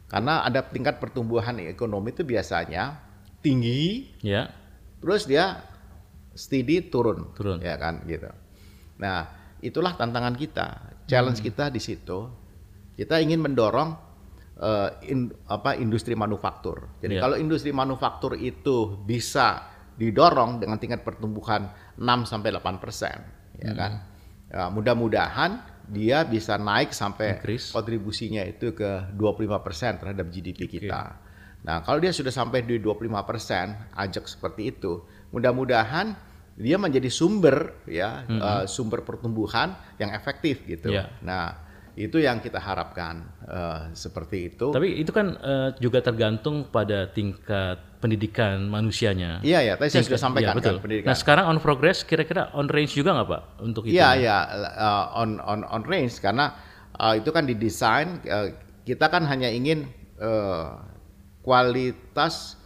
karena 0.06 0.42
ada 0.42 0.62
tingkat 0.62 0.98
pertumbuhan 0.98 1.58
ekonomi 1.60 2.10
itu 2.10 2.22
biasanya 2.22 3.02
tinggi 3.40 4.14
Ya. 4.22 4.48
terus 5.02 5.26
dia 5.26 5.58
steady 6.34 6.86
turun, 6.86 7.32
Turun. 7.32 7.58
ya 7.58 7.74
kan 7.74 8.02
gitu. 8.04 8.28
Nah, 8.98 9.26
itulah 9.58 9.94
tantangan 9.94 10.34
kita, 10.34 10.66
challenge 11.06 11.40
kita 11.40 11.68
di 11.68 11.78
situ. 11.78 12.28
Kita 12.94 13.18
ingin 13.18 13.40
mendorong 13.40 14.12
eh, 14.54 15.10
in- 15.10 15.34
apa 15.50 15.74
industri 15.74 16.14
manufaktur. 16.14 16.86
Jadi 17.02 17.18
Iya. 17.18 17.22
kalau 17.22 17.34
industri 17.34 17.74
manufaktur 17.74 18.38
itu 18.38 19.02
bisa 19.02 19.66
didorong 19.94 20.62
dengan 20.62 20.78
tingkat 20.78 21.02
pertumbuhan 21.02 21.66
6 21.98 22.22
sampai 22.22 22.54
8 22.54 22.78
persen, 22.78 23.18
ya 23.58 23.74
kan. 23.74 23.92
Ya, 24.46 24.70
mudah-mudahan 24.70 25.58
dia 25.84 26.22
bisa 26.22 26.54
naik 26.54 26.94
sampai 26.94 27.42
Increase. 27.42 27.74
kontribusinya 27.74 28.46
itu 28.46 28.70
ke 28.70 29.10
25 29.12 29.58
persen 29.58 29.98
terhadap 29.98 30.30
GDP 30.30 30.70
kita. 30.70 31.18
Nah, 31.66 31.82
kalau 31.82 31.98
dia 31.98 32.14
sudah 32.14 32.30
sampai 32.30 32.62
di 32.62 32.78
25 32.78 33.26
persen, 33.26 33.74
ajak 33.90 34.30
seperti 34.30 34.70
itu, 34.70 35.02
mudah-mudahan 35.34 36.14
dia 36.54 36.78
menjadi 36.78 37.10
sumber 37.10 37.82
ya 37.90 38.22
eh, 38.30 38.64
sumber 38.70 39.02
pertumbuhan 39.02 39.74
yang 39.98 40.14
efektif 40.14 40.62
gitu. 40.62 40.94
Ya. 40.94 41.10
Nah, 41.26 41.66
itu 41.98 42.22
yang 42.22 42.38
kita 42.38 42.62
harapkan 42.62 43.26
eh, 43.42 43.90
seperti 43.98 44.54
itu. 44.54 44.70
Tapi 44.70 45.02
itu 45.02 45.10
kan 45.10 45.34
eh, 45.34 45.68
juga 45.82 45.98
tergantung 45.98 46.70
pada 46.70 47.10
tingkat 47.10 47.98
pendidikan 47.98 48.70
manusianya. 48.70 49.40
Iya 49.42 49.64
ya, 49.64 49.74
tadi 49.74 49.90
saya 49.90 50.06
sudah 50.06 50.14
Tingkat- 50.14 50.22
sampaikan 50.22 50.54
iya, 50.54 50.58
betul. 50.60 50.74
kan 50.78 50.82
pendidikan. 50.84 51.08
Nah 51.10 51.16
sekarang 51.18 51.44
on 51.50 51.58
progress 51.58 52.06
kira-kira 52.06 52.54
on 52.54 52.70
range 52.70 52.94
juga 52.94 53.18
nggak 53.18 53.28
Pak 53.34 53.42
untuk 53.64 53.82
itu? 53.90 53.96
Iya 53.98 54.08
ya 54.22 54.36
on 55.18 55.42
on 55.42 55.66
on 55.66 55.82
range 55.88 56.22
karena 56.22 56.54
uh, 57.00 57.18
itu 57.18 57.34
kan 57.34 57.48
didesain 57.48 58.22
uh, 58.30 58.52
kita 58.84 59.08
kan 59.10 59.24
hanya 59.26 59.48
ingin 59.50 59.88
uh, 60.22 60.78
kualitas 61.40 62.60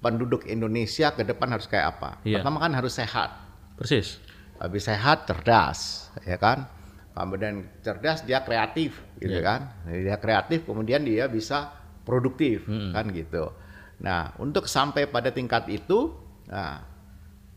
penduduk 0.00 0.48
Indonesia 0.48 1.12
ke 1.12 1.22
depan 1.22 1.52
harus 1.52 1.68
kayak 1.68 1.96
apa. 1.96 2.10
Iya. 2.24 2.40
Pertama 2.40 2.58
kan 2.60 2.72
harus 2.72 2.96
sehat. 2.96 3.30
Persis. 3.76 4.20
Habis 4.60 4.88
sehat 4.88 5.24
cerdas, 5.24 6.10
ya 6.24 6.36
kan? 6.36 6.68
Kemudian 7.16 7.68
cerdas 7.84 8.24
dia 8.24 8.40
kreatif, 8.44 8.96
gitu 9.20 9.40
Iya. 9.40 9.44
kan? 9.44 9.60
Dia 9.88 10.16
kreatif, 10.16 10.64
kemudian 10.64 11.04
dia 11.04 11.28
bisa 11.28 11.68
produktif, 12.04 12.64
kan 12.68 13.08
gitu. 13.12 13.52
Nah, 14.00 14.32
untuk 14.40 14.64
sampai 14.64 15.04
pada 15.08 15.28
tingkat 15.28 15.68
itu, 15.68 16.16
nah, 16.48 16.80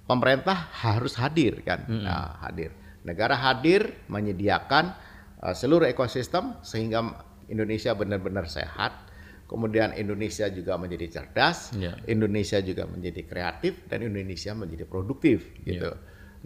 pemerintah 0.03 0.67
harus 0.83 1.15
hadir, 1.15 1.63
kan? 1.63 1.87
Nah, 1.87 2.43
hadir. 2.43 2.75
Negara 3.03 3.35
hadir 3.35 4.03
menyediakan 4.07 4.95
uh, 5.43 5.55
seluruh 5.55 5.87
ekosistem 5.87 6.55
sehingga 6.63 7.03
Indonesia 7.51 7.91
benar-benar 7.95 8.47
sehat. 8.47 8.95
Kemudian 9.53 9.93
Indonesia 9.93 10.49
juga 10.49 10.81
menjadi 10.81 11.21
cerdas, 11.21 11.77
Iya. 11.77 11.93
Indonesia 12.09 12.57
juga 12.65 12.89
menjadi 12.89 13.21
kreatif 13.21 13.85
dan 13.85 14.01
Indonesia 14.01 14.57
menjadi 14.57 14.89
produktif 14.89 15.53
gitu. 15.61 15.93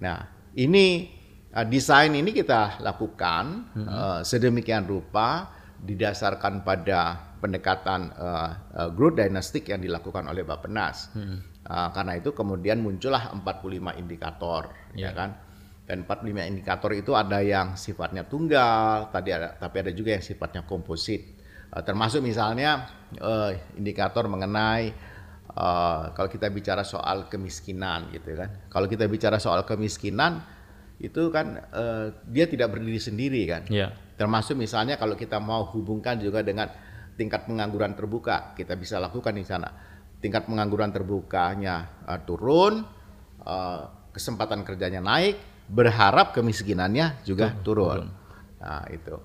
Nah, 0.03 0.27
ini 0.59 1.07
uh, 1.55 1.63
desain 1.63 2.11
ini 2.11 2.35
kita 2.35 2.83
lakukan 2.83 3.71
uh, 3.79 4.19
sedemikian 4.27 4.83
rupa 4.83 5.55
didasarkan 5.79 6.67
pada 6.67 7.31
pendekatan 7.39 8.11
uh, 8.17 8.49
uh, 8.75 8.89
growth 8.91 9.21
dynastic 9.21 9.69
yang 9.69 9.79
dilakukan 9.79 10.25
oleh 10.27 10.43
Bappenas. 10.43 11.13
Uh, 11.15 11.89
karena 11.95 12.17
itu 12.17 12.35
kemudian 12.35 12.81
muncullah 12.81 13.31
45 13.31 14.01
indikator, 14.01 14.73
ya 14.97 15.13
kan? 15.13 15.37
Dan 15.87 16.03
45 16.03 16.51
indikator 16.51 16.91
itu 16.91 17.15
ada 17.15 17.39
yang 17.39 17.79
sifatnya 17.79 18.27
tunggal, 18.27 19.07
tadi 19.07 19.31
ada 19.31 19.55
tapi 19.55 19.87
ada 19.87 19.91
juga 19.95 20.19
yang 20.19 20.25
sifatnya 20.25 20.67
komposit. 20.67 21.36
Uh, 21.67 21.83
termasuk 21.83 22.23
misalnya 22.23 22.87
uh, 23.19 23.51
indikator 23.75 24.27
mengenai 24.31 24.95
uh, 25.51 26.15
kalau 26.15 26.29
kita 26.31 26.47
bicara 26.47 26.87
soal 26.87 27.27
kemiskinan 27.27 28.07
gitu 28.15 28.37
kan. 28.37 28.69
Kalau 28.71 28.87
kita 28.87 29.07
bicara 29.09 29.35
soal 29.41 29.67
kemiskinan 29.67 30.43
itu 30.97 31.29
kan 31.29 31.61
uh, 31.73 32.09
dia 32.25 32.49
tidak 32.49 32.73
berdiri 32.73 33.01
sendiri 33.01 33.41
kan. 33.45 33.63
Iya. 33.69 33.93
Termasuk 34.17 34.57
misalnya 34.57 34.97
kalau 34.97 35.13
kita 35.13 35.37
mau 35.37 35.67
hubungkan 35.69 36.17
juga 36.17 36.41
dengan 36.41 36.71
tingkat 37.17 37.49
pengangguran 37.49 37.93
terbuka, 37.97 38.53
kita 38.53 38.77
bisa 38.77 38.97
lakukan 38.97 39.33
di 39.33 39.45
sana. 39.45 39.69
Tingkat 40.17 40.49
pengangguran 40.49 40.89
terbukanya 40.89 42.05
uh, 42.09 42.19
turun, 42.25 42.81
uh, 43.45 44.09
kesempatan 44.09 44.65
kerjanya 44.65 45.01
naik, 45.01 45.37
berharap 45.69 46.33
kemiskinannya 46.33 47.21
juga 47.27 47.53
turun. 47.61 48.09
Nah, 48.57 48.85
itu. 48.89 49.15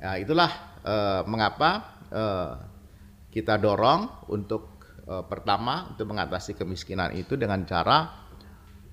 Nah, 0.00 0.16
itulah 0.18 0.50
uh, 0.84 1.22
mengapa 1.26 1.70
uh, 2.10 2.56
kita 3.30 3.56
dorong 3.56 4.08
untuk 4.32 4.84
uh, 5.06 5.22
pertama 5.26 5.88
untuk 5.92 6.06
mengatasi 6.10 6.54
kemiskinan 6.54 7.12
itu 7.14 7.36
dengan 7.36 7.64
cara 7.64 8.18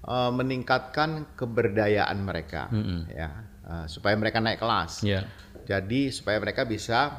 meningkatkan 0.08 1.36
keberdayaan 1.36 2.24
mereka, 2.24 2.72
ya, 3.12 3.44
uh, 3.68 3.84
supaya 3.92 4.16
mereka 4.16 4.40
naik 4.40 4.56
kelas. 4.56 5.04
Iya. 5.04 5.28
Jadi 5.68 6.16
supaya 6.16 6.40
mereka 6.40 6.64
bisa 6.64 7.12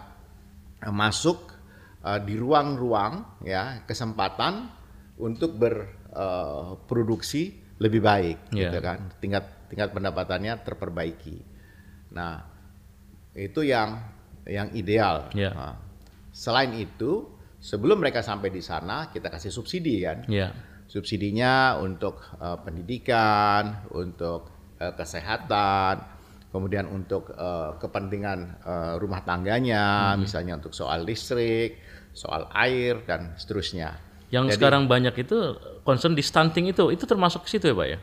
eh, 0.80 0.88
masuk 0.88 1.52
eh, 2.00 2.16
di 2.24 2.40
ruang-ruang 2.40 3.44
ya 3.44 3.84
kesempatan 3.84 4.72
untuk 5.20 5.60
berproduksi 5.60 7.60
lebih 7.76 8.00
baik 8.00 8.56
Iya. 8.56 8.72
gitu 8.72 8.80
kan. 8.80 9.12
Tingkat 9.20 9.68
tingkat 9.68 9.92
pendapatannya 9.92 10.56
terperbaiki. 10.64 11.44
Nah, 12.16 12.40
itu 13.36 13.68
yang 13.68 14.00
yang 14.48 14.72
ideal. 14.72 15.28
Iya. 15.36 15.52
Nah, 15.52 15.76
selain 16.32 16.72
itu, 16.74 17.28
sebelum 17.60 18.00
mereka 18.00 18.24
sampai 18.24 18.48
di 18.48 18.64
sana 18.64 19.12
kita 19.12 19.28
kasih 19.28 19.52
subsidi 19.52 20.02
kan 20.02 20.24
Iya. 20.26 20.50
subsidinya 20.88 21.76
untuk 21.78 22.24
eh, 22.40 22.58
pendidikan, 22.64 23.84
untuk 23.92 24.48
eh, 24.80 24.94
kesehatan, 24.96 26.18
kemudian 26.48 26.88
untuk 26.88 27.28
uh, 27.36 27.76
kepentingan 27.76 28.64
uh, 28.64 28.94
rumah 28.96 29.20
tangganya, 29.20 30.16
hmm. 30.16 30.24
misalnya 30.24 30.56
untuk 30.56 30.72
soal 30.72 31.04
listrik, 31.04 31.76
soal 32.16 32.48
air 32.56 33.04
dan 33.04 33.36
seterusnya. 33.36 34.00
Yang 34.32 34.56
Jadi, 34.56 34.60
sekarang 34.60 34.88
banyak 34.88 35.14
itu 35.20 35.38
concern 35.84 36.16
di 36.16 36.24
stunting 36.24 36.72
itu, 36.72 36.88
itu 36.88 37.04
termasuk 37.04 37.44
ke 37.44 37.52
situ 37.52 37.68
ya, 37.68 37.76
Pak 37.76 37.86
ya? 37.88 37.98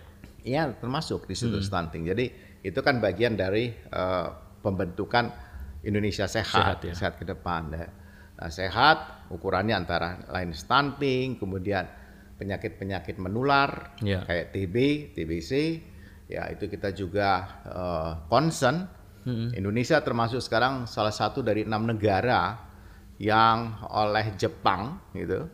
Iya, 0.46 0.64
termasuk 0.78 1.25
di 1.25 1.34
situ 1.34 1.58
hmm. 1.58 1.66
stunting. 1.66 2.06
Jadi 2.06 2.25
itu 2.62 2.80
kan 2.86 3.02
bagian 3.02 3.34
dari 3.34 3.74
uh, 3.94 4.30
pembentukan 4.62 5.30
Indonesia 5.86 6.25
sehat, 6.25 6.82
sehat, 6.82 6.89
ya? 6.89 6.94
sehat 6.98 7.13
ke 7.22 7.25
depan. 7.30 7.70
Nah, 7.72 8.51
sehat 8.51 9.30
ukurannya 9.32 9.77
antara 9.77 10.25
lain 10.34 10.51
stunting, 10.51 11.38
kemudian 11.38 11.86
penyakit-penyakit 12.36 13.15
menular 13.15 13.96
yeah. 14.04 14.25
kayak 14.27 14.51
TB, 14.51 14.75
TBC, 15.15 15.51
ya 16.27 16.51
itu 16.51 16.68
kita 16.68 16.92
juga 16.92 17.62
uh, 17.63 18.12
concern. 18.27 18.89
Mm-hmm. 19.25 19.50
Indonesia 19.58 19.98
termasuk 20.06 20.38
sekarang 20.44 20.86
salah 20.86 21.13
satu 21.13 21.42
dari 21.42 21.65
enam 21.65 21.88
negara 21.89 22.62
yang 23.18 23.80
oleh 23.89 24.36
Jepang 24.36 25.00
gitu. 25.15 25.48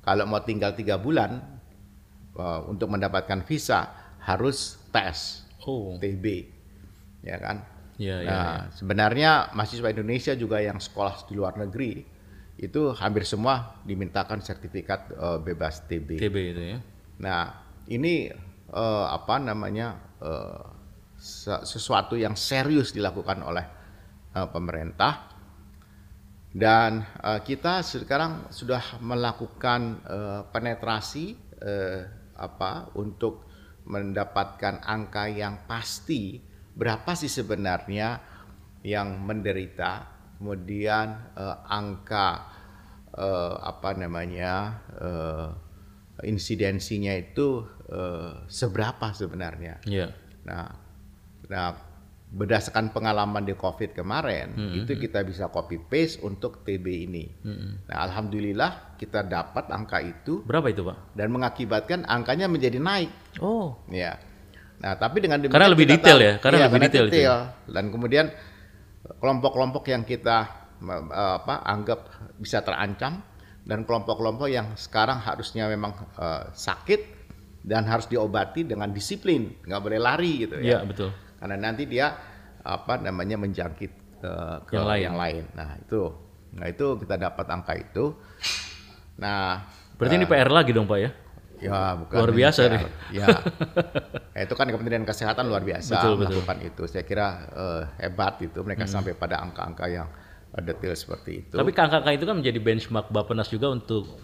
Kalau 0.00 0.24
mau 0.24 0.40
tinggal 0.40 0.72
tiga 0.72 0.96
bulan 0.96 1.36
uh, 2.38 2.64
untuk 2.70 2.88
mendapatkan 2.88 3.44
visa 3.44 3.92
harus 4.24 4.80
tes 4.88 5.44
oh. 5.66 6.00
TB, 6.00 6.24
ya 7.26 7.36
kan? 7.36 7.79
Ya, 8.00 8.16
nah, 8.16 8.24
yeah, 8.24 8.32
yeah. 8.32 8.56
sebenarnya 8.72 9.32
mahasiswa 9.52 9.92
Indonesia 9.92 10.32
juga 10.32 10.64
yang 10.64 10.80
sekolah 10.80 11.28
di 11.28 11.36
luar 11.36 11.60
negeri 11.60 12.00
itu 12.56 12.96
hampir 12.96 13.28
semua 13.28 13.76
dimintakan 13.84 14.40
sertifikat 14.40 15.12
uh, 15.20 15.36
bebas 15.36 15.84
TB. 15.84 16.16
TB 16.16 16.36
itu 16.56 16.62
ya. 16.64 16.78
Nah, 17.20 17.60
ini 17.92 18.32
uh, 18.72 19.06
apa 19.12 19.36
namanya 19.36 20.00
uh, 20.16 20.64
sesuatu 21.60 22.16
yang 22.16 22.32
serius 22.40 22.96
dilakukan 22.96 23.44
oleh 23.44 23.68
uh, 24.32 24.48
pemerintah 24.48 25.28
dan 26.50 27.04
uh, 27.20 27.44
kita 27.44 27.84
sekarang 27.84 28.48
sudah 28.48 28.96
melakukan 29.04 30.00
uh, 30.08 30.40
penetrasi 30.48 31.36
uh, 31.60 32.00
apa 32.40 32.88
untuk 32.96 33.44
mendapatkan 33.84 34.80
angka 34.80 35.28
yang 35.28 35.68
pasti 35.68 36.49
berapa 36.74 37.10
sih 37.18 37.30
sebenarnya 37.30 38.20
yang 38.80 39.20
menderita 39.20 40.20
kemudian 40.40 41.36
uh, 41.36 41.68
angka 41.68 42.48
uh, 43.12 43.60
apa 43.60 43.92
namanya 43.92 44.80
uh, 44.96 45.48
insidensinya 46.24 47.12
itu 47.12 47.64
uh, 47.92 48.48
seberapa 48.48 49.12
sebenarnya. 49.12 49.84
Yeah. 49.84 50.16
Nah, 50.48 50.72
nah 51.48 51.76
berdasarkan 52.30 52.94
pengalaman 52.94 53.42
di 53.42 53.58
COVID 53.58 53.90
kemarin, 53.90 54.54
mm 54.54 54.62
-hmm. 54.62 54.78
itu 54.80 54.92
kita 55.02 55.26
bisa 55.26 55.50
copy 55.50 55.82
paste 55.82 56.22
untuk 56.22 56.62
TB 56.62 56.86
ini. 57.10 57.26
Mm 57.42 57.52
-hmm. 57.52 57.72
Nah, 57.90 57.96
alhamdulillah 58.06 58.94
kita 58.96 59.26
dapat 59.26 59.66
angka 59.74 59.98
itu. 59.98 60.46
Berapa 60.46 60.70
itu, 60.70 60.86
Pak? 60.86 61.18
Dan 61.18 61.34
mengakibatkan 61.34 62.06
angkanya 62.06 62.46
menjadi 62.46 62.78
naik. 62.78 63.10
Oh. 63.42 63.82
Ya. 63.90 64.22
Nah, 64.80 64.96
tapi 64.96 65.20
dengan 65.20 65.44
demikian 65.44 65.60
karena 65.60 65.70
lebih 65.76 65.86
detail 65.86 66.18
tahu, 66.18 66.28
ya, 66.28 66.34
karena 66.40 66.56
iya, 66.56 66.66
lebih 66.66 66.80
detail, 66.88 67.06
detail 67.12 67.38
itu. 67.44 67.72
Dan 67.76 67.84
kemudian 67.92 68.26
kelompok-kelompok 69.20 69.84
yang 69.92 70.02
kita 70.08 70.38
apa 71.12 71.60
anggap 71.68 72.08
bisa 72.40 72.64
terancam 72.64 73.20
dan 73.68 73.84
kelompok-kelompok 73.84 74.48
yang 74.48 74.72
sekarang 74.80 75.20
harusnya 75.20 75.68
memang 75.68 75.92
uh, 76.16 76.48
sakit 76.56 77.20
dan 77.60 77.84
harus 77.84 78.08
diobati 78.08 78.64
dengan 78.64 78.88
disiplin, 78.88 79.60
nggak 79.68 79.80
boleh 79.84 80.00
lari 80.00 80.48
gitu 80.48 80.56
ya. 80.64 80.80
Iya 80.80 80.88
betul. 80.88 81.12
Karena 81.36 81.56
nanti 81.60 81.84
dia 81.84 82.16
apa 82.64 82.96
namanya 82.96 83.36
menjangkit 83.36 84.24
uh, 84.24 84.64
ke 84.64 84.80
yang 84.80 84.88
lain. 84.88 85.02
yang 85.04 85.16
lain. 85.20 85.44
Nah 85.52 85.70
itu, 85.76 86.02
nah 86.56 86.66
itu 86.72 86.86
kita 87.04 87.14
dapat 87.20 87.46
angka 87.52 87.76
itu. 87.76 88.16
Nah 89.20 89.68
berarti 90.00 90.16
uh, 90.16 90.20
ini 90.24 90.26
PR 90.26 90.48
lagi 90.48 90.72
dong 90.72 90.88
pak 90.88 90.98
ya? 91.04 91.10
Ya 91.60 91.94
bukan. 92.00 92.16
Luar 92.16 92.32
biasa 92.32 92.60
nih. 92.72 92.84
Ya, 93.12 93.26
nah, 93.28 94.42
itu 94.48 94.54
kan 94.56 94.66
Kementerian 94.68 95.04
Kesehatan 95.04 95.46
luar 95.46 95.60
biasa 95.60 95.92
betul, 96.00 96.14
melakukan 96.24 96.56
betul. 96.56 96.70
itu. 96.72 96.82
Saya 96.88 97.04
kira 97.04 97.26
uh, 97.52 97.82
hebat 98.00 98.40
itu 98.40 98.58
mereka 98.64 98.88
hmm. 98.88 98.92
sampai 98.92 99.12
pada 99.12 99.44
angka-angka 99.44 99.86
yang 99.86 100.08
detail 100.58 100.96
seperti 100.96 101.46
itu. 101.46 101.54
Tapi 101.54 101.70
angka-angka 101.70 102.10
itu 102.10 102.24
kan 102.26 102.36
menjadi 102.40 102.58
benchmark 102.58 103.12
Bapenas 103.12 103.46
juga 103.52 103.70
untuk 103.70 104.18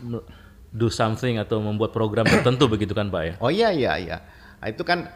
do 0.75 0.89
something 0.91 1.39
atau 1.39 1.63
membuat 1.63 1.95
program 1.95 2.27
tertentu 2.27 2.67
begitu 2.75 2.93
kan 2.97 3.13
Pak 3.13 3.23
ya? 3.23 3.35
Oh 3.39 3.53
iya 3.53 3.71
iya 3.71 3.93
iya. 4.01 4.19
Nah, 4.59 4.69
itu 4.73 4.83
kan 4.83 5.07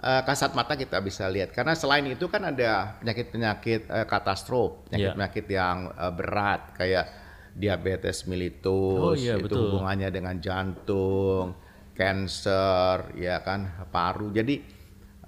uh, 0.00 0.22
kasat 0.24 0.56
mata 0.56 0.74
kita 0.74 0.98
bisa 1.04 1.28
lihat 1.28 1.52
karena 1.52 1.76
selain 1.76 2.08
itu 2.08 2.26
kan 2.32 2.48
ada 2.48 2.96
penyakit-penyakit 3.04 3.92
uh, 3.92 4.06
katastrof, 4.08 4.88
penyakit-penyakit 4.88 5.44
yeah. 5.50 5.56
yang 5.60 5.76
uh, 5.92 6.12
berat 6.14 6.72
kayak 6.74 7.06
diabetes 7.54 8.26
mellitus, 8.26 8.98
oh, 8.98 9.14
iya, 9.14 9.38
itu 9.38 9.46
betul. 9.46 9.70
hubungannya 9.70 10.10
dengan 10.10 10.42
jantung, 10.42 11.54
cancer, 11.94 13.14
ya 13.16 13.40
kan 13.40 13.86
paru. 13.88 14.34
Jadi 14.34 14.60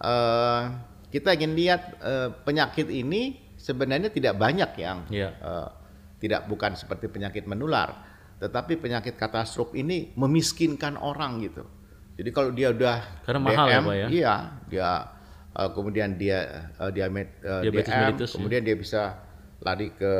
uh, 0.02 0.62
kita 1.08 1.34
ingin 1.38 1.54
lihat 1.54 1.82
uh, 2.02 2.28
penyakit 2.42 2.90
ini 2.90 3.54
sebenarnya 3.56 4.10
tidak 4.10 4.34
banyak 4.36 4.70
yang 4.78 5.06
yeah. 5.08 5.30
Iya. 5.32 5.46
uh, 5.46 5.68
tidak 6.20 6.50
bukan 6.50 6.74
seperti 6.74 7.08
penyakit 7.08 7.46
menular 7.46 8.06
tetapi 8.36 8.76
penyakit 8.76 9.16
katastrof 9.16 9.72
ini 9.72 10.12
memiskinkan 10.12 11.00
orang 11.00 11.40
gitu. 11.40 11.64
Jadi 12.16 12.30
kalau 12.32 12.50
dia 12.52 12.72
udah 12.72 13.24
Karena 13.24 13.40
mahal 13.40 13.66
DM, 13.68 13.72
ya, 13.72 13.80
Pak 13.80 13.96
ya. 13.96 14.06
Iya, 14.08 14.34
dia 14.68 14.90
uh, 15.56 15.70
kemudian 15.72 16.08
dia 16.16 16.38
uh, 16.80 16.92
diamet, 16.92 17.28
uh, 17.44 17.62
DM, 17.64 17.84
ya. 17.84 18.12
kemudian 18.12 18.62
dia 18.64 18.76
bisa 18.76 19.02
lari 19.60 19.88
ke 19.92 20.14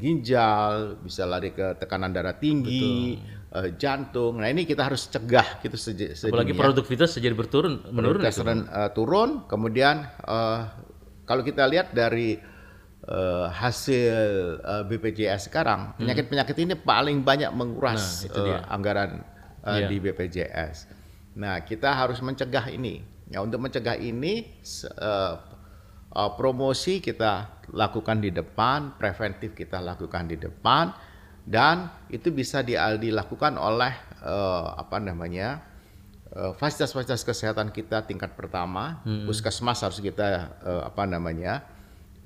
ginjal, 0.00 1.00
bisa 1.04 1.28
lari 1.28 1.52
ke 1.52 1.76
tekanan 1.76 2.12
darah 2.12 2.36
tinggi, 2.36 3.20
uh, 3.54 3.68
jantung. 3.74 4.38
Nah 4.38 4.48
ini 4.50 4.66
kita 4.66 4.86
harus 4.86 5.10
cegah 5.10 5.58
gitu 5.62 5.76
sejak 5.76 6.14
Apalagi 6.16 6.54
produktivitas 6.54 7.18
jadi 7.18 7.34
berturun, 7.34 7.90
menurun. 7.90 8.22
Produktivitas 8.22 8.36
gitu. 8.38 8.70
uh, 8.70 8.90
turun, 8.94 9.30
kemudian 9.50 10.06
uh, 10.26 10.70
kalau 11.26 11.42
kita 11.46 11.66
lihat 11.66 11.94
dari 11.94 12.38
uh, 13.06 13.46
hasil 13.50 14.58
uh, 14.62 14.82
eh, 14.82 14.84
BPJS 14.86 15.50
sekarang, 15.50 15.94
hmm. 15.94 15.98
penyakit-penyakit 16.02 16.56
ini 16.58 16.74
paling 16.74 17.22
banyak 17.22 17.50
menguras 17.54 18.26
nah, 18.30 18.66
uh, 18.66 18.74
anggaran 18.74 19.22
uh, 19.62 19.78
yeah. 19.78 19.88
di 19.90 19.96
BPJS. 20.02 20.90
Nah, 21.38 21.62
kita 21.62 21.94
harus 21.94 22.18
mencegah 22.18 22.66
ini. 22.74 23.06
Ya, 23.30 23.38
untuk 23.46 23.62
mencegah 23.62 23.94
ini 23.94 24.58
uh, 24.98 25.38
uh, 26.10 26.30
promosi 26.34 26.98
kita 26.98 27.62
lakukan 27.70 28.18
di 28.18 28.34
depan, 28.34 28.98
preventif 28.98 29.54
kita 29.54 29.78
lakukan 29.78 30.26
di 30.26 30.34
depan 30.34 31.09
dan 31.50 31.90
itu 32.06 32.30
bisa 32.30 32.62
di, 32.62 32.78
dilakukan 32.78 33.58
oleh 33.58 33.92
uh, 34.22 34.78
apa 34.78 35.02
namanya? 35.02 35.66
fasilitas-fasilitas 36.30 37.26
kesehatan 37.26 37.74
kita 37.74 38.06
tingkat 38.06 38.38
pertama, 38.38 39.02
hmm. 39.02 39.26
puskesmas 39.26 39.82
harus 39.82 39.98
kita 39.98 40.54
uh, 40.62 40.86
apa 40.86 41.02
namanya? 41.02 41.66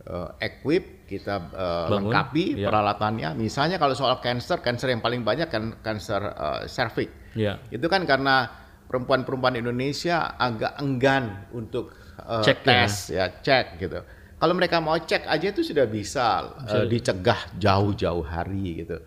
uh, 0.09 0.31
equip, 0.41 1.09
kita 1.09 1.51
uh, 1.53 1.87
lengkapi 1.89 2.61
ya. 2.61 2.69
peralatannya. 2.69 3.37
Misalnya 3.37 3.77
kalau 3.81 3.97
soal 3.97 4.21
cancer, 4.21 4.61
cancer 4.61 4.93
yang 4.93 5.01
paling 5.01 5.25
banyak 5.25 5.49
kan 5.49 5.77
cancer 5.81 6.21
uh, 6.21 6.63
cervix. 6.69 7.11
Ya. 7.35 7.61
Itu 7.73 7.89
kan 7.89 8.05
karena 8.05 8.49
perempuan-perempuan 8.87 9.59
Indonesia 9.59 10.37
agak 10.37 10.79
enggan 10.79 11.49
untuk 11.51 11.97
uh, 12.21 12.45
cek 12.45 12.63
tes 12.63 13.11
ya. 13.11 13.27
ya, 13.33 13.41
cek 13.41 13.67
gitu. 13.81 13.99
Kalau 14.39 14.53
mereka 14.53 14.77
mau 14.85 14.99
cek 14.99 15.25
aja 15.25 15.47
itu 15.49 15.65
sudah 15.65 15.89
bisa, 15.89 16.53
bisa. 16.61 16.79
Uh, 16.85 16.87
dicegah 16.87 17.41
jauh-jauh 17.57 18.25
hari 18.25 18.85
gitu. 18.85 19.01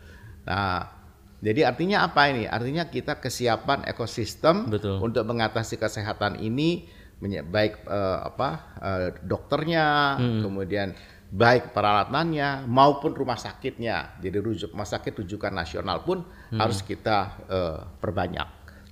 Nah, 0.48 0.88
jadi 1.44 1.70
artinya 1.70 2.08
apa 2.08 2.32
ini? 2.32 2.50
Artinya 2.50 2.88
kita 2.90 3.20
kesiapan 3.20 3.86
ekosistem 3.86 4.72
Betul. 4.72 5.04
untuk 5.04 5.28
mengatasi 5.28 5.78
kesehatan 5.78 6.42
ini 6.42 6.88
baik 7.22 7.86
uh, 7.86 8.30
apa 8.30 8.50
uh, 8.82 9.08
dokternya, 9.22 10.18
hmm. 10.18 10.42
kemudian 10.46 10.88
baik 11.28 11.76
peralatannya 11.76 12.66
maupun 12.66 13.14
rumah 13.14 13.38
sakitnya. 13.38 14.18
Jadi 14.24 14.38
rujuk 14.40 14.70
rumah 14.74 14.88
sakit 14.88 15.14
rujukan 15.22 15.52
nasional 15.54 16.02
pun 16.02 16.24
hmm. 16.24 16.58
harus 16.58 16.82
kita 16.82 17.18
uh, 17.52 17.80
perbanyak. 18.00 18.48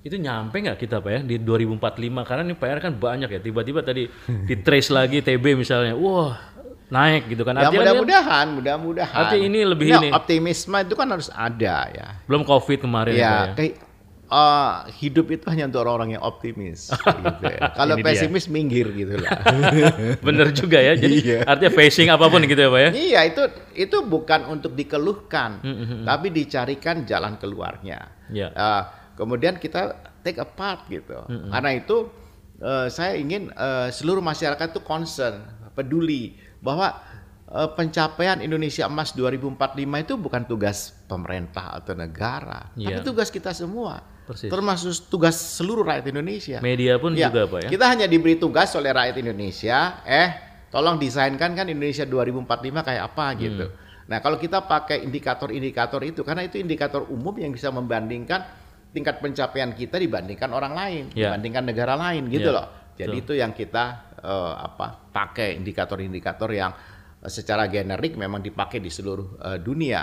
Itu 0.06 0.22
nyampe 0.22 0.62
nggak 0.62 0.78
kita 0.78 1.02
Pak 1.02 1.10
ya 1.10 1.20
di 1.26 1.42
2045 1.42 1.82
karena 2.22 2.42
ini 2.46 2.54
PR 2.54 2.78
kan 2.78 2.94
banyak 2.94 3.26
ya. 3.26 3.40
Tiba-tiba 3.42 3.82
tadi 3.82 4.06
di 4.46 4.54
trace 4.62 4.94
lagi 4.94 5.18
TB 5.18 5.58
misalnya. 5.58 5.98
Wah, 5.98 6.38
naik 6.86 7.30
gitu 7.30 7.42
kan. 7.42 7.58
Ya 7.58 7.70
mudah-mudahan, 7.70 8.46
mudah-mudahan. 8.56 9.16
Artinya 9.26 9.46
ini 9.46 9.58
lebih 9.66 9.86
ya, 9.90 9.98
ini. 9.98 10.08
Optimisme 10.14 10.78
itu 10.82 10.94
kan 10.94 11.08
harus 11.10 11.28
ada 11.34 11.90
ya. 11.90 12.08
Belum 12.30 12.46
COVID 12.46 12.86
kemarin 12.86 13.14
ya. 13.18 13.52
ya 13.54 13.74
uh, 14.30 14.86
hidup 14.90 15.30
itu 15.30 15.44
hanya 15.50 15.70
untuk 15.70 15.86
orang-orang 15.86 16.18
yang 16.18 16.22
optimis. 16.22 16.90
gitu 17.24 17.44
ya. 17.46 17.60
Kalau 17.74 17.94
pesimis 18.02 18.44
dia. 18.46 18.52
minggir 18.52 18.86
gitu 18.94 19.14
lah. 19.18 19.38
Bener 20.26 20.50
juga 20.54 20.78
ya. 20.82 20.94
Jadi 20.98 21.16
iya. 21.22 21.40
artinya 21.46 21.72
facing 21.72 22.08
apa 22.10 22.26
pun 22.26 22.42
gitu 22.44 22.58
ya 22.58 22.70
pak 22.70 22.80
ya. 22.80 22.90
Iya 22.94 23.20
itu 23.26 23.42
itu 23.76 23.96
bukan 24.06 24.40
untuk 24.50 24.72
dikeluhkan, 24.74 25.62
mm 25.62 25.74
-hmm. 25.74 26.00
tapi 26.06 26.26
dicarikan 26.34 27.06
jalan 27.06 27.38
keluarnya. 27.38 28.10
Yeah. 28.30 28.50
Iya. 28.54 28.58
Uh, 28.58 28.82
kemudian 29.16 29.58
kita 29.58 29.94
take 30.22 30.38
apart 30.42 30.86
gitu. 30.90 31.22
Mm 31.26 31.36
-hmm. 31.46 31.50
Karena 31.54 31.70
itu 31.74 31.96
uh, 32.62 32.86
saya 32.90 33.14
ingin 33.18 33.50
uh, 33.54 33.88
seluruh 33.90 34.22
masyarakat 34.22 34.74
itu 34.74 34.82
concern 34.82 35.54
peduli 35.76 36.45
bahwa 36.66 36.98
uh, 37.46 37.70
pencapaian 37.72 38.42
Indonesia 38.42 38.90
Emas 38.90 39.14
2045 39.14 39.54
itu 40.02 40.14
bukan 40.18 40.42
tugas 40.42 40.90
pemerintah 41.06 41.78
atau 41.78 41.94
negara, 41.94 42.74
Iya. 42.74 42.98
tapi 42.98 43.06
tugas 43.06 43.30
kita 43.30 43.54
semua. 43.54 44.02
Persis. 44.26 44.50
Termasuk 44.50 45.06
tugas 45.06 45.38
seluruh 45.38 45.86
rakyat 45.86 46.10
Indonesia. 46.10 46.58
Media 46.58 46.98
pun 46.98 47.14
Ya, 47.14 47.30
juga 47.30 47.46
Pak 47.46 47.58
ya. 47.62 47.68
Kita 47.70 47.86
hanya 47.86 48.10
diberi 48.10 48.34
tugas 48.34 48.74
oleh 48.74 48.90
rakyat 48.90 49.22
Indonesia, 49.22 50.02
eh 50.02 50.28
tolong 50.66 50.98
desainkan 50.98 51.54
kan 51.54 51.66
Indonesia 51.70 52.02
2045 52.02 52.42
kayak 52.82 53.02
apa 53.06 53.26
gitu. 53.38 53.70
Hmm. 53.70 53.84
Nah, 54.06 54.18
kalau 54.18 54.34
kita 54.34 54.66
pakai 54.66 55.02
indikator-indikator 55.02 56.02
itu 56.02 56.26
karena 56.26 56.42
itu 56.42 56.58
indikator 56.58 57.06
umum 57.06 57.34
yang 57.38 57.54
bisa 57.54 57.70
membandingkan 57.70 58.42
tingkat 58.90 59.18
pencapaian 59.18 59.70
kita 59.70 59.94
dibandingkan 59.94 60.50
orang 60.50 60.74
lain, 60.74 61.04
Ya. 61.14 61.30
dibandingkan 61.30 61.62
negara 61.62 61.94
lain 61.94 62.26
gitu 62.26 62.50
Ya, 62.50 62.56
loh. 62.58 62.66
Jadi 62.96 63.16
itu 63.20 63.32
yang 63.36 63.52
kita 63.52 64.16
eh, 64.24 64.54
apa 64.56 65.12
pakai 65.12 65.56
indikator-indikator 65.60 66.50
yang 66.52 66.72
eh, 67.20 67.30
secara 67.30 67.68
generik 67.68 68.16
memang 68.16 68.40
dipakai 68.40 68.80
di 68.80 68.88
seluruh 68.88 69.36
eh, 69.40 69.58
dunia. 69.60 70.02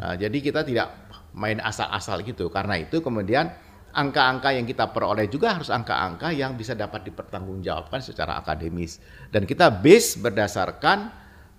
Nah, 0.00 0.16
jadi 0.16 0.38
kita 0.40 0.64
tidak 0.64 0.88
main 1.36 1.60
asal-asal 1.62 2.24
gitu. 2.26 2.50
Karena 2.50 2.80
itu 2.80 2.98
kemudian 3.04 3.52
angka-angka 3.90 4.54
yang 4.54 4.66
kita 4.66 4.90
peroleh 4.94 5.26
juga 5.26 5.58
harus 5.58 5.70
angka-angka 5.70 6.30
yang 6.30 6.54
bisa 6.54 6.78
dapat 6.78 7.10
dipertanggungjawabkan 7.10 7.98
secara 7.98 8.38
akademis 8.38 9.02
dan 9.34 9.42
kita 9.46 9.70
base 9.70 10.18
berdasarkan 10.22 10.98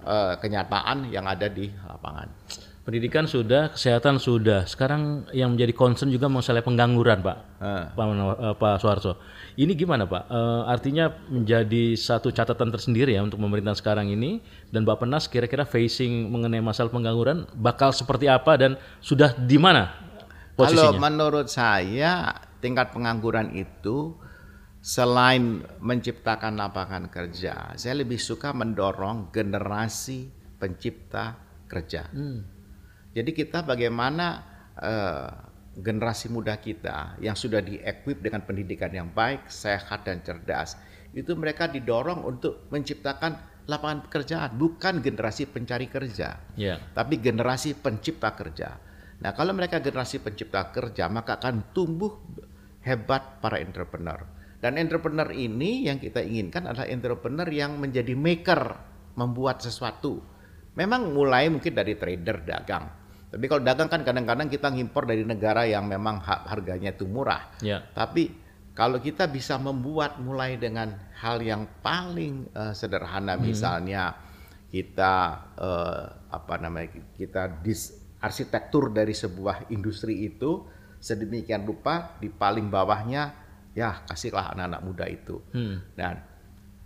eh, 0.04 0.34
kenyataan 0.40 1.12
yang 1.12 1.28
ada 1.28 1.52
di 1.52 1.68
lapangan. 1.68 2.28
Pendidikan 2.92 3.24
sudah, 3.24 3.72
kesehatan 3.72 4.20
sudah. 4.20 4.68
Sekarang 4.68 5.24
yang 5.32 5.56
menjadi 5.56 5.72
concern 5.72 6.12
juga 6.12 6.28
masalah 6.28 6.60
pengangguran, 6.60 7.24
Pak. 7.24 7.38
Pak, 7.96 8.06
eh, 8.12 8.56
Pak 8.60 8.74
Soeharto. 8.84 9.16
Ini 9.56 9.80
gimana, 9.80 10.04
Pak? 10.04 10.28
Eh, 10.28 10.62
artinya 10.68 11.08
menjadi 11.32 11.96
satu 11.96 12.36
catatan 12.36 12.68
tersendiri 12.68 13.16
ya 13.16 13.24
untuk 13.24 13.40
pemerintah 13.40 13.80
sekarang 13.80 14.12
ini 14.12 14.44
dan 14.76 14.84
Bapak 14.84 15.08
Penas 15.08 15.32
kira-kira 15.32 15.64
facing 15.64 16.36
mengenai 16.36 16.60
masalah 16.60 16.92
pengangguran 16.92 17.48
bakal 17.56 17.96
seperti 17.96 18.28
apa 18.28 18.60
dan 18.60 18.76
sudah 19.00 19.40
di 19.40 19.56
mana 19.56 19.96
Kalau 20.60 20.92
posisinya? 20.92 21.00
menurut 21.00 21.48
saya 21.48 22.36
tingkat 22.60 22.92
pengangguran 22.92 23.56
itu 23.56 24.20
selain 24.84 25.64
menciptakan 25.80 26.60
lapangan 26.60 27.08
kerja, 27.08 27.72
saya 27.80 27.96
lebih 27.96 28.20
suka 28.20 28.52
mendorong 28.52 29.32
generasi 29.32 30.28
pencipta 30.60 31.40
kerja. 31.72 32.12
Jadi 33.12 33.32
kita 33.36 33.64
bagaimana 33.68 34.28
eh, 34.80 35.30
generasi 35.76 36.28
muda 36.28 36.60
kita 36.60 37.20
yang 37.24 37.36
sudah 37.36 37.64
di-equip 37.64 38.20
dengan 38.20 38.44
pendidikan 38.44 38.92
yang 38.92 39.10
baik, 39.12 39.48
sehat 39.48 40.04
dan 40.04 40.20
cerdas, 40.20 40.76
itu 41.16 41.32
mereka 41.36 41.68
didorong 41.68 42.24
untuk 42.24 42.68
menciptakan 42.72 43.52
lapangan 43.68 44.04
pekerjaan, 44.08 44.52
bukan 44.58 45.00
generasi 45.00 45.48
pencari 45.48 45.88
kerja 45.88 46.40
Ya. 46.58 46.82
tapi 46.92 47.22
generasi 47.22 47.78
pencipta 47.78 48.34
kerja. 48.36 48.80
Nah, 49.22 49.32
kalau 49.38 49.54
mereka 49.54 49.78
generasi 49.78 50.18
pencipta 50.18 50.74
kerja, 50.74 51.06
maka 51.08 51.38
akan 51.38 51.72
tumbuh 51.78 52.20
hebat 52.82 53.38
para 53.38 53.62
entrepreneur. 53.62 54.26
Dan 54.58 54.82
entrepreneur 54.82 55.30
ini 55.30 55.86
yang 55.86 56.02
kita 56.02 56.26
inginkan 56.26 56.66
adalah 56.66 56.90
entrepreneur 56.90 57.46
yang 57.50 57.78
menjadi 57.78 58.18
maker, 58.18 58.62
membuat 59.18 59.62
sesuatu. 59.62 60.22
Memang 60.74 61.14
mulai 61.14 61.50
mungkin 61.54 61.74
dari 61.74 61.94
trader 61.98 62.38
dagang. 62.46 62.86
Tapi 63.32 63.46
kalau 63.48 63.64
dagang 63.64 63.88
kan 63.88 64.04
kadang-kadang 64.04 64.52
kita 64.52 64.68
ngimpor 64.68 65.08
dari 65.08 65.24
negara 65.24 65.64
yang 65.64 65.88
memang 65.88 66.20
ha- 66.20 66.44
harganya 66.52 66.92
itu 66.92 67.08
murah. 67.08 67.56
Ya. 67.64 67.80
Tapi 67.96 68.28
kalau 68.76 69.00
kita 69.00 69.32
bisa 69.32 69.56
membuat 69.56 70.20
mulai 70.20 70.60
dengan 70.60 70.92
hal 71.16 71.40
yang 71.40 71.64
paling 71.80 72.52
eh, 72.52 72.74
sederhana, 72.76 73.40
misalnya 73.40 74.16
kita 74.68 75.16
eh, 75.56 76.04
apa 76.32 76.56
namanya 76.60 77.00
kita 77.16 77.64
dis 77.64 77.96
arsitektur 78.20 78.92
dari 78.92 79.16
sebuah 79.16 79.72
industri 79.72 80.28
itu 80.28 80.68
sedemikian 81.02 81.66
rupa 81.66 82.16
di 82.22 82.30
paling 82.30 82.70
bawahnya 82.70 83.34
ya 83.74 84.04
kasihlah 84.08 84.56
anak-anak 84.56 84.82
muda 84.84 85.06
itu. 85.08 85.40
Hmm. 85.56 85.80
Dan 85.96 86.20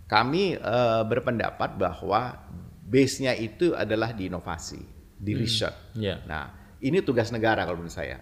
kami 0.06 0.58
eh, 0.58 1.02
berpendapat 1.06 1.74
bahwa 1.74 2.38
base-nya 2.86 3.34
itu 3.34 3.74
adalah 3.74 4.14
di 4.14 4.30
inovasi, 4.30 4.78
di 5.16 5.32
research. 5.34 5.96
Ya. 5.96 6.20
Nah, 6.28 6.76
ini 6.80 7.00
tugas 7.00 7.32
negara 7.32 7.64
kalau 7.64 7.80
menurut 7.80 7.96
saya. 7.96 8.20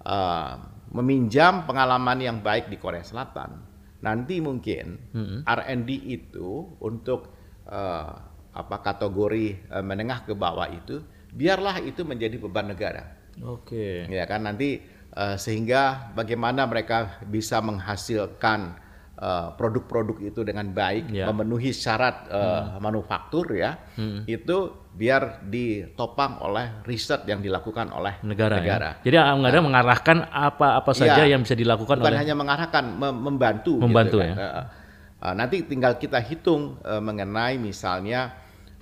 Eh, 0.00 0.54
meminjam 0.90 1.68
pengalaman 1.68 2.18
yang 2.18 2.38
baik 2.42 2.66
di 2.72 2.76
Korea 2.80 3.04
Selatan. 3.04 3.68
Nanti 4.00 4.40
mungkin 4.40 5.12
R&D 5.44 5.90
itu 6.08 6.80
untuk 6.80 7.30
eh, 7.68 8.12
apa 8.50 8.76
kategori 8.82 9.46
eh, 9.70 9.84
menengah 9.84 10.26
ke 10.26 10.32
bawah 10.34 10.66
itu, 10.72 11.04
biarlah 11.30 11.78
itu 11.84 12.02
menjadi 12.02 12.40
beban 12.40 12.72
negara. 12.72 13.04
Oke. 13.44 14.08
Ya 14.10 14.26
kan 14.26 14.48
nanti 14.48 14.82
eh, 15.14 15.36
sehingga 15.38 16.12
bagaimana 16.16 16.66
mereka 16.66 17.22
bisa 17.28 17.62
menghasilkan 17.62 18.89
eh, 19.20 19.48
produk-produk 19.54 20.16
itu 20.24 20.40
dengan 20.40 20.72
baik, 20.72 21.12
Ya. 21.12 21.28
memenuhi 21.28 21.70
syarat 21.70 22.26
eh, 22.26 22.62
manufaktur 22.80 23.52
ya, 23.52 23.76
itu 24.24 24.58
biar 24.90 25.46
ditopang 25.46 26.42
oleh 26.42 26.82
riset 26.82 27.22
yang 27.24 27.38
dilakukan 27.38 27.92
oleh 27.92 28.18
Negara, 28.26 28.58
negara. 28.58 28.90
ya. 28.98 29.04
Jadi 29.06 29.16
negara 29.38 29.62
mengarahkan 29.62 30.16
apa-apa 30.26 30.90
saja 30.90 31.22
Iya. 31.22 31.36
yang 31.36 31.44
bisa 31.44 31.54
dilakukan 31.54 32.00
Bukan 32.00 32.10
oleh 32.10 32.18
hanya 32.18 32.34
mengarahkan, 32.34 32.84
mem- 32.90 33.20
membantu. 33.22 33.78
Membantu, 33.78 34.18
gitu 34.18 34.26
kan. 34.26 34.34
ya. 34.34 34.48
Eh. 34.50 34.66
Eh, 35.20 35.34
nanti 35.36 35.56
tinggal 35.62 35.94
kita 35.94 36.18
hitung 36.18 36.80
eh, 36.80 36.98
mengenai 36.98 37.54
misalnya 37.54 38.34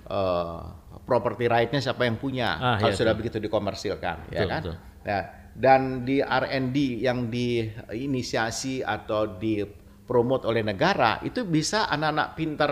eh, 0.07 0.57
property 1.05 1.45
right-nya 1.45 1.77
siapa 1.79 2.07
yang 2.07 2.17
punya 2.17 2.57
Ah, 2.57 2.75
kalau 2.79 2.89
iya, 2.89 2.97
sudah 2.97 3.13
begitu 3.13 3.37
dikomersilkan, 3.37 4.31
ya 4.31 4.41
Betul, 4.41 4.49
kan? 4.49 4.61
betul. 4.63 4.75
Nah, 5.05 5.21
dan 5.53 5.81
di 6.01 6.17
R&D 6.21 6.77
yang 7.03 7.29
diinisiasi 7.29 8.81
atau 8.81 9.37
dipromot 10.09 10.41
oleh 10.49 10.65
negara 10.65 11.21
itu 11.21 11.45
bisa 11.45 11.85
anak-anak 11.85 12.27
pintar 12.33 12.71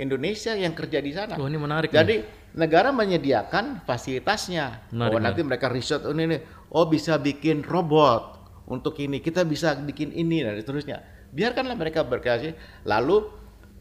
Indonesia 0.00 0.56
yang 0.56 0.72
kerja 0.72 1.04
di 1.04 1.12
sana. 1.12 1.36
Wah, 1.36 1.44
ini 1.44 1.60
menarik 1.60 1.92
Jadi 1.92 2.24
negara 2.56 2.88
menyediakan 2.96 3.84
fasilitasnya. 3.84 4.88
Menarik, 4.96 5.12
oh, 5.12 5.20
nanti 5.20 5.40
mereka 5.44 5.68
riset 5.68 6.00
oh, 6.08 6.16
ini, 6.16 6.32
nih, 6.32 6.40
oh 6.72 6.88
bisa 6.88 7.20
bikin 7.20 7.60
robot 7.60 8.40
untuk 8.72 8.96
ini, 9.04 9.20
kita 9.20 9.44
bisa 9.44 9.76
bikin 9.76 10.16
ini 10.16 10.40
dan 10.40 10.56
seterusnya. 10.56 11.04
Biarkanlah 11.28 11.76
mereka 11.76 12.08
berkreasi, 12.08 12.56
lalu 12.88 13.28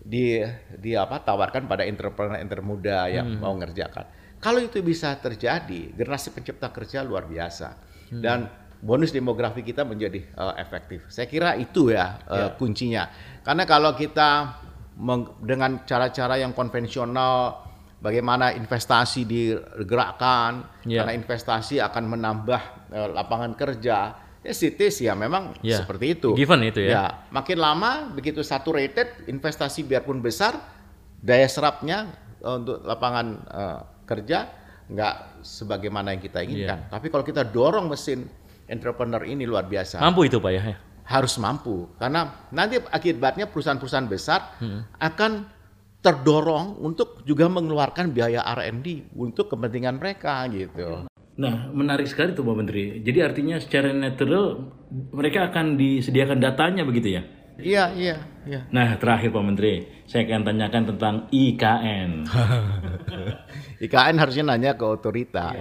di 0.03 0.43
di 0.75 0.91
apa 0.99 1.23
tawarkan 1.23 1.63
pada 1.63 1.87
entrepreneur 1.87 2.59
muda 2.59 3.07
yang 3.07 3.39
mau 3.39 3.55
ngerjakan. 3.55 4.03
Kalau 4.43 4.59
itu 4.59 4.83
bisa 4.83 5.15
terjadi, 5.15 5.95
generasi 5.95 6.35
pencipta 6.35 6.75
kerja 6.75 7.07
luar 7.07 7.23
biasa 7.23 7.71
dan 8.19 8.66
bonus 8.79 9.09
demografi 9.09 9.61
kita 9.61 9.81
menjadi 9.81 10.21
eh, 10.23 10.53
efektif. 10.57 11.05
Saya 11.07 11.25
kira 11.25 11.55
itu 11.55 11.89
ya 11.89 12.19
eh, 12.23 12.49
kuncinya. 12.55 13.09
Karena 13.41 13.63
kalau 13.63 13.93
kita 13.93 14.59
meng- 14.95 15.37
dengan 15.39 15.81
cara-cara 15.83 16.35
yang 16.35 16.51
konvensional 16.51 17.63
bagaimana 17.97 18.51
investasi 18.51 19.25
digerakkan 19.25 20.65
Ya. 20.85 21.01
karena 21.01 21.13
investasi 21.15 21.77
akan 21.79 22.03
menambah 22.07 22.61
eh, 22.89 23.09
lapangan 23.09 23.53
kerja 23.53 23.97
ya 24.39 24.53
sitis 24.53 25.01
ya 25.01 25.11
memang 25.13 25.57
Ya. 25.59 25.81
seperti 25.81 26.15
itu 26.15 26.31
Given 26.33 26.61
itu 26.63 26.85
ya. 26.85 27.27
makin 27.29 27.57
lama 27.57 28.07
begitu 28.09 28.39
saturated 28.41 29.27
investasi 29.27 29.83
biarpun 29.83 30.21
besar 30.21 30.55
daya 31.19 31.45
serapnya 31.45 32.07
eh, 32.39 32.53
untuk 32.53 32.81
lapangan 32.81 33.27
eh, 33.43 33.79
kerja 34.05 34.39
nggak 34.87 35.43
sebagaimana 35.43 36.15
yang 36.15 36.21
kita 36.21 36.39
inginkan 36.41 36.79
Iya. 36.79 36.89
tapi 36.89 37.09
kalau 37.09 37.21
kita 37.21 37.43
dorong 37.43 37.91
mesin 37.91 38.23
entrepreneur 38.67 39.23
ini 39.23 39.43
luar 39.43 39.65
biasa 39.65 39.99
Mampu 39.99 40.27
itu 40.27 40.37
Pak 40.37 40.51
ya. 40.51 40.75
harus 41.03 41.39
mampu 41.39 41.87
karena 41.95 42.47
nanti 42.51 42.77
akibatnya 42.83 43.47
perusahaan-perusahaan 43.47 44.07
besar 44.07 44.59
Hmm. 44.59 44.83
akan 44.97 45.47
terdorong 45.97 46.77
untuk 46.79 47.23
juga 47.23 47.47
mengeluarkan 47.47 48.11
biaya 48.11 48.43
R&D 48.45 49.11
untuk 49.17 49.49
kepentingan 49.49 49.97
mereka 49.97 50.45
gitu. 50.47 51.09
Nah, 51.37 51.69
menarik 51.69 52.05
sekali 52.05 52.31
tuh 52.31 52.41
Pak 52.41 52.55
Menteri. 52.55 53.01
Jadi 53.01 53.19
artinya 53.19 53.57
secara 53.57 53.91
natural 53.91 54.71
mereka 55.11 55.49
akan 55.49 55.75
disediakan 55.75 56.37
datanya 56.39 56.81
begitu 56.81 57.17
ya? 57.17 57.23
Iya, 57.57 57.83
iya, 57.97 58.15
iya. 58.45 58.61
Nah, 58.69 58.93
terakhir 58.97 59.33
Pak 59.33 59.41
Menteri, 59.41 59.73
saya 60.05 60.29
akan 60.29 60.45
tanyakan 60.45 60.83
tentang 60.93 61.15
IKN. 61.33 62.11
IKN 63.85 64.15
harusnya 64.17 64.43
nanya 64.45 64.77
ke 64.77 64.85
otorita. 64.85 65.53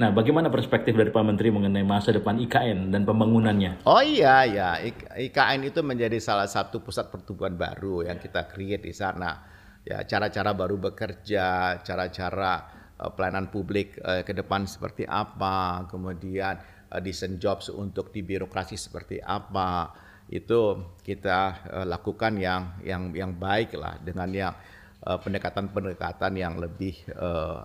nah, 0.00 0.08
bagaimana 0.08 0.48
perspektif 0.48 0.96
dari 0.96 1.12
Pak 1.12 1.20
Menteri 1.20 1.52
mengenai 1.52 1.84
masa 1.84 2.08
depan 2.16 2.40
IKN 2.40 2.88
dan 2.88 3.04
pembangunannya? 3.04 3.84
Oh 3.84 4.00
iya, 4.00 4.48
ya. 4.48 4.70
Ik- 4.80 5.12
IKN 5.28 5.68
itu 5.68 5.84
menjadi 5.84 6.16
salah 6.16 6.48
satu 6.48 6.80
pusat 6.80 7.12
pertumbuhan 7.12 7.52
baru 7.54 8.08
yang 8.08 8.16
kita 8.16 8.48
create 8.48 8.80
di 8.80 8.96
sana. 8.96 9.44
Ya, 9.84 10.00
cara-cara 10.08 10.56
baru 10.56 10.80
bekerja, 10.80 11.80
cara-cara 11.84 12.52
eh, 12.96 13.10
pelayanan 13.12 13.52
publik 13.52 14.00
eh, 14.00 14.24
ke 14.24 14.32
depan 14.32 14.64
seperti 14.64 15.04
apa, 15.04 15.84
kemudian 15.92 16.56
eh, 16.88 17.00
desain 17.04 17.36
jobs 17.36 17.68
untuk 17.68 18.08
di 18.08 18.24
birokrasi 18.24 18.80
seperti 18.80 19.20
apa. 19.20 20.08
itu 20.30 20.78
kita 21.02 21.38
uh, 21.74 21.86
lakukan 21.90 22.38
yang 22.38 22.78
yang 22.86 23.10
yang 23.10 23.34
baik 23.34 23.74
lah 23.74 23.98
dengan 23.98 24.30
yang 24.30 24.54
pendekatan-pendekatan 25.02 26.38
yang 26.38 26.54
lebih 26.54 26.94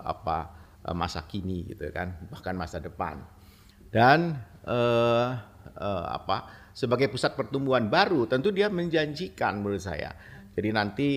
apa 0.01 0.64
masa 0.93 1.25
kini 1.25 1.65
gitu 1.73 1.89
kan 1.89 2.29
bahkan 2.29 2.53
masa 2.53 2.77
depan. 2.77 3.23
Dan 3.89 4.35
uh, 4.67 5.29
uh, 5.79 6.05
apa 6.11 6.69
sebagai 6.75 7.07
pusat 7.07 7.33
pertumbuhan 7.33 7.87
baru 7.87 8.27
tentu 8.27 8.51
dia 8.51 8.67
menjanjikan 8.67 9.63
menurut 9.63 9.81
saya. 9.81 10.11
Jadi 10.53 10.69
nanti 10.75 11.09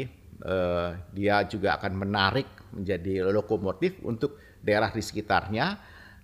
uh, 0.46 0.94
dia 1.10 1.42
juga 1.50 1.76
akan 1.76 1.92
menarik 1.98 2.48
menjadi 2.72 3.26
lokomotif 3.28 3.98
untuk 4.04 4.38
daerah 4.62 4.92
di 4.92 5.02
sekitarnya 5.02 5.78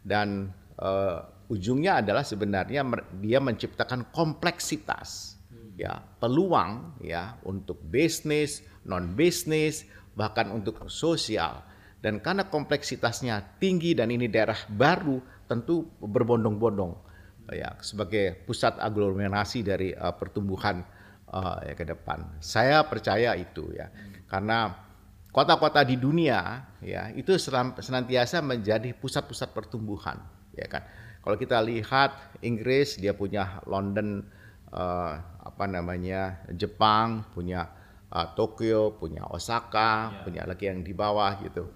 dan 0.04 0.52
uh, 0.78 1.48
ujungnya 1.48 2.04
adalah 2.04 2.24
sebenarnya 2.24 2.84
dia 3.20 3.38
menciptakan 3.40 4.12
kompleksitas 4.12 5.34
ya 5.74 5.98
peluang 6.22 7.02
ya 7.02 7.34
untuk 7.42 7.82
bisnis 7.82 8.62
non 8.86 9.18
bisnis 9.18 9.82
bahkan 10.14 10.54
untuk 10.54 10.86
sosial 10.86 11.66
dan 12.04 12.20
karena 12.20 12.44
kompleksitasnya 12.52 13.56
tinggi 13.56 13.96
dan 13.96 14.12
ini 14.12 14.28
daerah 14.28 14.60
baru 14.68 15.24
tentu 15.48 15.88
berbondong-bondong 16.04 16.92
ya 17.48 17.80
sebagai 17.80 18.44
pusat 18.44 18.76
aglomerasi 18.76 19.64
dari 19.64 19.96
uh, 19.96 20.12
pertumbuhan 20.12 20.84
uh, 21.32 21.64
ya 21.64 21.72
ke 21.72 21.88
depan 21.88 22.36
saya 22.44 22.84
percaya 22.84 23.32
itu 23.40 23.72
ya 23.72 23.88
karena 24.28 24.68
kota-kota 25.32 25.80
di 25.80 25.96
dunia 25.96 26.68
ya 26.84 27.08
itu 27.16 27.40
senantiasa 27.80 28.44
menjadi 28.44 28.92
pusat-pusat 28.92 29.56
pertumbuhan 29.56 30.20
ya 30.52 30.68
kan 30.68 30.84
kalau 31.24 31.40
kita 31.40 31.56
lihat 31.64 32.36
Inggris 32.44 33.00
dia 33.00 33.16
punya 33.16 33.64
London 33.64 34.28
uh, 34.76 35.12
apa 35.40 35.64
namanya 35.64 36.44
Jepang 36.52 37.32
punya 37.32 37.64
uh, 38.12 38.28
Tokyo 38.36 38.94
punya 38.96 39.26
Osaka 39.28 40.12
yeah. 40.12 40.22
punya 40.22 40.42
lagi 40.44 40.70
yang 40.70 40.84
di 40.86 40.92
bawah 40.92 41.40
gitu. 41.42 41.72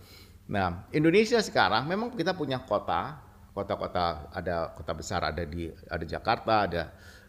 Nah 0.48 0.88
Indonesia 0.92 1.38
sekarang 1.44 1.84
memang 1.84 2.12
kita 2.16 2.32
punya 2.32 2.60
kota 2.64 3.20
kota-kota 3.52 4.32
ada 4.32 4.72
kota 4.72 4.92
besar 4.94 5.20
ada 5.26 5.42
di 5.42 5.68
ada 5.90 6.04
Jakarta 6.06 6.64
ada 6.64 6.82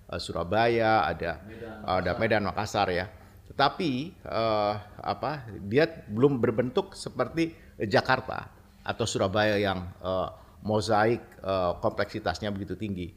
uh, 0.07 0.19
Surabaya 0.21 1.03
ada 1.03 1.41
Medan, 1.43 1.75
ada 1.83 2.11
Medan 2.15 2.43
Makassar 2.47 2.87
ya. 2.93 3.05
Tetapi 3.49 4.23
uh, 4.23 4.73
apa 5.03 5.49
dia 5.67 5.89
belum 5.89 6.39
berbentuk 6.39 6.95
seperti 6.95 7.51
Jakarta 7.89 8.47
atau 8.85 9.05
Surabaya 9.09 9.59
yang 9.59 9.89
uh, 9.99 10.31
mozaik 10.63 11.23
uh, 11.43 11.79
kompleksitasnya 11.79 12.51
begitu 12.51 12.75
tinggi. 12.75 13.11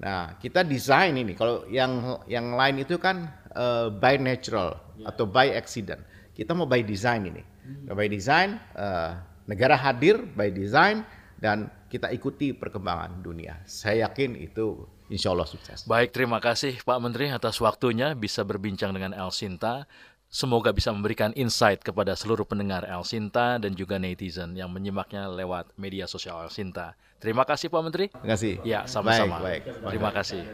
Nah, 0.00 0.40
kita 0.40 0.64
desain 0.64 1.12
ini 1.12 1.36
kalau 1.36 1.68
yang 1.68 2.24
yang 2.24 2.56
lain 2.56 2.82
itu 2.82 2.96
kan 2.96 3.28
uh, 3.52 3.92
by 3.92 4.16
natural 4.16 4.80
yeah. 4.96 5.12
atau 5.12 5.28
by 5.28 5.52
accident. 5.52 6.00
Kita 6.32 6.56
mau 6.56 6.64
by 6.64 6.80
design 6.80 7.28
ini. 7.28 7.42
Hmm. 7.44 7.92
By 7.92 8.08
design 8.08 8.56
uh, 8.72 9.20
negara 9.50 9.74
hadir 9.74 10.22
by 10.38 10.54
design 10.54 11.02
dan 11.42 11.66
kita 11.90 12.14
ikuti 12.14 12.54
perkembangan 12.54 13.18
dunia. 13.18 13.58
Saya 13.66 14.06
yakin 14.06 14.38
itu 14.38 14.86
insya 15.10 15.34
Allah 15.34 15.50
sukses. 15.50 15.82
Baik, 15.90 16.14
terima 16.14 16.38
kasih 16.38 16.78
Pak 16.86 16.98
Menteri 17.02 17.34
atas 17.34 17.58
waktunya 17.58 18.14
bisa 18.14 18.46
berbincang 18.46 18.94
dengan 18.94 19.10
El 19.10 19.34
Sinta. 19.34 19.90
Semoga 20.30 20.70
bisa 20.70 20.94
memberikan 20.94 21.34
insight 21.34 21.82
kepada 21.82 22.14
seluruh 22.14 22.46
pendengar 22.46 22.86
El 22.86 23.02
Sinta 23.02 23.58
dan 23.58 23.74
juga 23.74 23.98
netizen 23.98 24.54
yang 24.54 24.70
menyimaknya 24.70 25.26
lewat 25.26 25.74
media 25.74 26.06
sosial 26.06 26.46
El 26.46 26.54
Sinta. 26.54 26.94
Terima 27.18 27.42
kasih 27.42 27.66
Pak 27.66 27.82
Menteri. 27.82 28.06
Terima 28.14 28.30
kasih. 28.38 28.54
Ya, 28.62 28.86
sama-sama. 28.86 29.42
Baik, 29.42 29.66
baik. 29.66 29.90
Terima 29.90 30.10
kasih. 30.14 30.46